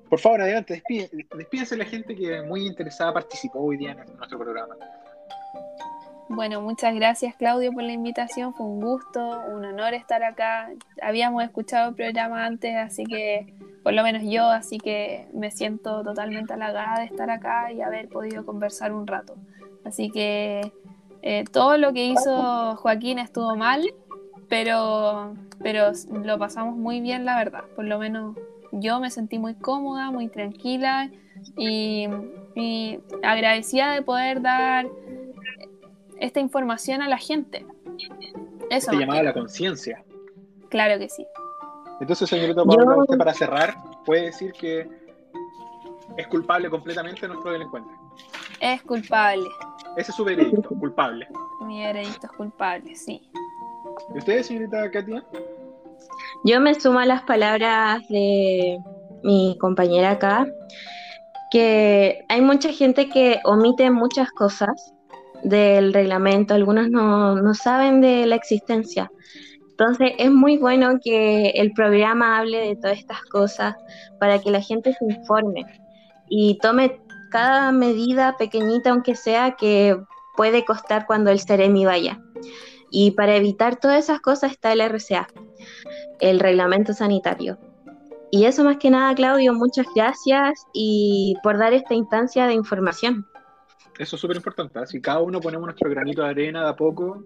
por 0.09 0.19
favor, 0.19 0.41
adelante, 0.41 0.73
despídense, 0.73 1.25
despídense 1.35 1.77
la 1.77 1.85
gente 1.85 2.15
que 2.15 2.41
muy 2.41 2.65
interesada 2.65 3.13
participó 3.13 3.59
hoy 3.59 3.77
día 3.77 3.91
en 3.91 4.17
nuestro 4.17 4.39
programa. 4.39 4.75
Bueno, 6.31 6.61
muchas 6.61 6.93
gracias 6.93 7.35
Claudio 7.35 7.71
por 7.73 7.81
la 7.81 7.91
invitación. 7.91 8.53
Fue 8.53 8.65
un 8.65 8.79
gusto, 8.79 9.19
un 9.47 9.65
honor 9.65 9.95
estar 9.95 10.23
acá. 10.23 10.69
Habíamos 11.01 11.43
escuchado 11.43 11.89
el 11.89 11.95
programa 11.95 12.45
antes, 12.45 12.75
así 12.75 13.03
que 13.03 13.51
por 13.83 13.93
lo 13.93 14.03
menos 14.03 14.21
yo, 14.23 14.47
así 14.47 14.77
que 14.77 15.27
me 15.33 15.49
siento 15.49 16.03
totalmente 16.03 16.53
halagada 16.53 16.99
de 16.99 17.05
estar 17.05 17.31
acá 17.31 17.71
y 17.71 17.81
haber 17.81 18.09
podido 18.09 18.45
conversar 18.45 18.93
un 18.93 19.07
rato. 19.07 19.35
Así 19.83 20.11
que 20.11 20.71
eh, 21.21 21.43
todo 21.51 21.77
lo 21.77 21.93
que 21.93 22.05
hizo 22.05 22.75
Joaquín 22.77 23.19
estuvo 23.19 23.55
mal, 23.55 23.93
pero, 24.47 25.33
pero 25.61 25.91
lo 26.23 26.37
pasamos 26.37 26.75
muy 26.75 27.01
bien, 27.01 27.25
la 27.25 27.37
verdad. 27.37 27.63
Por 27.75 27.85
lo 27.85 27.99
menos 27.99 28.35
yo 28.71 28.99
me 28.99 29.09
sentí 29.09 29.39
muy 29.39 29.55
cómoda, 29.55 30.11
muy 30.11 30.27
tranquila 30.27 31.09
y, 31.57 32.07
y 32.55 32.99
agradecida 33.23 33.91
de 33.93 34.01
poder 34.01 34.41
dar 34.41 34.87
esta 36.19 36.39
información 36.39 37.01
a 37.01 37.07
la 37.07 37.17
gente. 37.17 37.65
Eso. 38.69 38.91
Se 38.91 38.97
llamaba 38.97 39.23
la 39.23 39.33
conciencia. 39.33 40.03
Claro 40.69 40.99
que 40.99 41.09
sí. 41.09 41.25
Entonces, 41.99 42.29
señorita 42.29 42.63
usted 42.63 43.17
para 43.17 43.33
cerrar, 43.33 43.75
puede 44.05 44.25
decir 44.27 44.53
que 44.53 44.87
es 46.17 46.27
culpable 46.27 46.69
completamente 46.69 47.27
nuestro 47.27 47.51
delincuente. 47.51 47.91
Es 48.61 48.81
culpable. 48.83 49.49
Ese 49.97 50.11
es 50.11 50.17
su 50.17 50.23
veredicto, 50.23 50.69
culpable. 50.69 51.27
Mi 51.61 51.81
veredicto 51.83 52.27
es 52.27 52.31
culpable, 52.33 52.95
sí. 52.95 53.29
¿Y 54.13 54.17
usted, 54.17 54.43
señorita 54.43 54.89
Katia? 54.91 55.23
Yo 56.43 56.59
me 56.59 56.73
sumo 56.75 56.99
a 56.99 57.05
las 57.05 57.23
palabras 57.23 58.07
de 58.09 58.79
mi 59.23 59.57
compañera 59.59 60.11
acá, 60.11 60.47
que 61.51 62.25
hay 62.29 62.41
mucha 62.41 62.71
gente 62.71 63.09
que 63.09 63.39
omite 63.43 63.89
muchas 63.91 64.31
cosas 64.31 64.93
del 65.43 65.93
reglamento, 65.93 66.53
algunos 66.53 66.89
no, 66.89 67.35
no 67.35 67.53
saben 67.53 68.01
de 68.01 68.25
la 68.25 68.35
existencia. 68.35 69.11
Entonces 69.71 70.11
es 70.17 70.29
muy 70.29 70.57
bueno 70.57 70.99
que 71.01 71.51
el 71.51 71.71
programa 71.71 72.37
hable 72.37 72.67
de 72.67 72.75
todas 72.75 72.97
estas 72.97 73.21
cosas 73.23 73.75
para 74.19 74.39
que 74.39 74.51
la 74.51 74.61
gente 74.61 74.93
se 74.93 75.05
informe 75.05 75.65
y 76.27 76.57
tome 76.59 76.99
cada 77.29 77.71
medida 77.71 78.37
pequeñita, 78.37 78.91
aunque 78.91 79.15
sea, 79.15 79.55
que 79.55 79.97
puede 80.35 80.65
costar 80.65 81.05
cuando 81.05 81.31
el 81.31 81.39
Ceremi 81.39 81.85
vaya. 81.85 82.21
Y 82.91 83.11
para 83.11 83.35
evitar 83.35 83.79
todas 83.79 84.03
esas 84.03 84.19
cosas 84.21 84.51
está 84.51 84.73
el 84.73 84.81
RCA, 84.81 85.27
el 86.19 86.39
reglamento 86.39 86.93
sanitario. 86.93 87.59
Y 88.31 88.45
eso 88.45 88.63
más 88.63 88.77
que 88.77 88.89
nada, 88.89 89.13
Claudio, 89.15 89.53
muchas 89.53 89.87
gracias 89.95 90.65
y 90.73 91.35
por 91.43 91.57
dar 91.57 91.73
esta 91.73 91.93
instancia 91.93 92.45
de 92.47 92.53
información. 92.53 93.25
Eso 93.97 94.15
es 94.15 94.21
súper 94.21 94.37
importante. 94.37 94.79
¿eh? 94.79 94.87
Si 94.87 95.01
cada 95.01 95.19
uno 95.19 95.41
ponemos 95.41 95.65
nuestro 95.65 95.89
granito 95.89 96.21
de 96.21 96.29
arena 96.29 96.63
de 96.63 96.69
a 96.69 96.75
poco, 96.75 97.23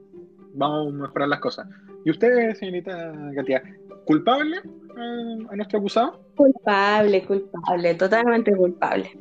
vamos 0.53 0.93
a 0.93 0.97
mejorar 0.97 1.27
las 1.27 1.39
cosas. 1.39 1.67
¿Y 2.05 2.11
usted, 2.11 2.53
señorita 2.55 3.13
Katia, 3.35 3.61
culpable 4.05 4.57
a, 4.57 5.55
nuestro 5.55 5.79
acusado? 5.79 6.19
Culpable, 6.35 7.25
culpable, 7.25 7.95
totalmente 7.95 8.55
culpable. 8.55 9.11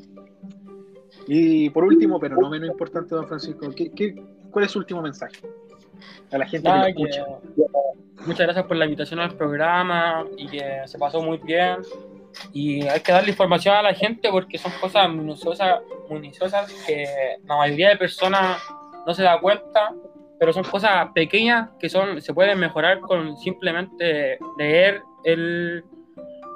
Y 1.26 1.70
por 1.70 1.84
último, 1.84 2.18
pero 2.18 2.36
no 2.36 2.50
menos 2.50 2.70
importante, 2.70 3.14
don 3.14 3.26
Francisco, 3.26 3.70
¿qué, 3.74 4.14
cuál 4.50 4.64
es 4.64 4.70
su 4.70 4.78
último 4.78 5.02
mensaje 5.02 5.40
a 6.30 6.38
la 6.38 6.46
gente 6.46 6.68
que 6.68 6.78
lo 6.78 6.86
escucha? 6.86 7.26
muchas 8.26 8.46
gracias 8.46 8.66
por 8.66 8.76
la 8.76 8.84
invitación 8.84 9.20
al 9.20 9.36
programa 9.36 10.24
y 10.36 10.46
que 10.46 10.82
se 10.86 10.98
pasó 10.98 11.22
muy 11.22 11.38
bien 11.38 11.78
y 12.52 12.86
hay 12.86 13.00
que 13.00 13.12
darle 13.12 13.30
información 13.30 13.74
a 13.74 13.82
la 13.82 13.94
gente 13.94 14.28
porque 14.30 14.58
son 14.58 14.72
cosas 14.80 15.10
minuciosas, 15.10 15.80
minuciosas 16.08 16.72
que 16.86 17.04
la 17.44 17.56
mayoría 17.56 17.90
de 17.90 17.96
personas 17.96 18.62
no 19.06 19.14
se 19.14 19.22
da 19.22 19.40
cuenta, 19.40 19.92
pero 20.38 20.52
son 20.52 20.64
cosas 20.64 21.08
pequeñas 21.14 21.70
que 21.78 21.88
son 21.88 22.20
se 22.20 22.32
pueden 22.32 22.58
mejorar 22.58 23.00
con 23.00 23.36
simplemente 23.38 24.38
leer 24.56 25.02
el, 25.24 25.84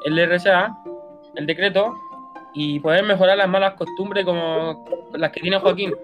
el 0.04 0.18
RCA, 0.18 0.76
el 1.34 1.46
decreto, 1.46 1.94
y 2.58 2.80
poder 2.80 3.04
mejorar 3.04 3.36
las 3.36 3.48
malas 3.48 3.74
costumbres 3.74 4.24
como 4.24 4.86
las 5.12 5.30
que 5.30 5.40
tiene 5.40 5.58
Joaquín. 5.58 5.94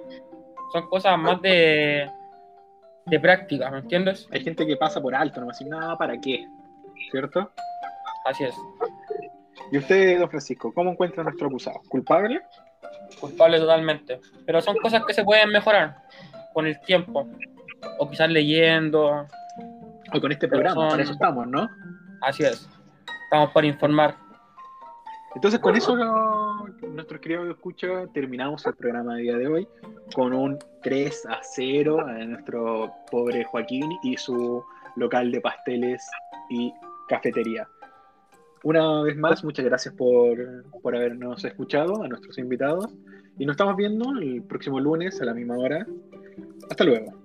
Son 0.71 0.87
cosas 0.89 1.19
más 1.19 1.41
de, 1.41 2.07
de 3.07 3.21
práctica, 3.21 3.71
¿me 3.71 3.79
entiendes? 3.79 4.29
Hay 4.31 4.45
gente 4.45 4.67
que 4.67 4.77
pasa 4.77 5.01
por 5.01 5.15
alto, 5.15 5.41
no 5.41 5.47
va 5.47 5.53
a 5.53 5.55
decir 5.55 5.69
nada, 5.69 5.97
¿para 5.97 6.21
qué? 6.21 6.47
¿Cierto? 7.11 7.51
Así 8.27 8.45
es. 8.45 8.55
¿Y 9.71 9.79
usted, 9.79 10.19
don 10.19 10.29
Francisco, 10.29 10.73
cómo 10.75 10.91
encuentra 10.91 11.23
a 11.23 11.25
nuestro 11.25 11.49
acusado? 11.49 11.81
¿Culpable? 11.89 12.43
Culpable 13.19 13.59
totalmente. 13.59 14.21
Pero 14.45 14.61
son 14.61 14.77
cosas 14.77 15.05
que 15.07 15.15
se 15.15 15.25
pueden 15.25 15.49
mejorar 15.49 16.03
con 16.53 16.67
el 16.67 16.79
tiempo. 16.83 17.27
O 17.99 18.11
quizás 18.11 18.29
leyendo. 18.29 19.27
O 20.15 20.21
con 20.21 20.31
este 20.31 20.49
programa, 20.49 20.91
para 20.91 21.03
eso 21.03 21.13
estamos, 21.13 21.47
¿no? 21.47 21.71
Así 22.21 22.43
es. 22.43 22.69
Estamos 23.25 23.51
para 23.53 23.67
informar. 23.67 24.17
Entonces, 25.35 25.59
con 25.61 25.75
eso, 25.75 25.97
nuestros 26.89 27.21
queridos 27.21 27.49
escucha, 27.49 28.07
terminamos 28.13 28.67
el 28.67 28.75
programa 28.75 29.17
de 29.17 29.23
día 29.23 29.37
de 29.37 29.47
hoy 29.47 29.69
con 30.15 30.33
un 30.33 30.59
3 30.83 31.27
a 31.27 31.41
0 31.43 32.01
a 32.01 32.25
nuestro 32.25 32.93
pobre 33.11 33.45
Joaquín 33.45 33.91
y 34.03 34.17
su 34.17 34.63
local 34.97 35.31
de 35.31 35.41
pasteles 35.41 36.07
y 36.51 36.73
cafetería. 37.09 37.69
Una 38.65 39.03
vez 39.03 39.17
más, 39.17 39.43
muchas 39.43 39.65
gracias 39.65 39.95
por, 39.95 40.65
por 40.83 40.95
habernos 40.95 41.45
escuchado, 41.45 42.03
a 42.03 42.09
nuestros 42.09 42.39
invitados. 42.39 42.87
Y 43.39 43.47
nos 43.47 43.55
estamos 43.55 43.77
viendo 43.77 44.11
el 44.21 44.43
próximo 44.43 44.79
lunes 44.79 45.21
a 45.21 45.25
la 45.25 45.35
misma 45.35 45.57
hora. 45.57 45.87
Hasta 46.71 46.85
luego. 46.85 47.22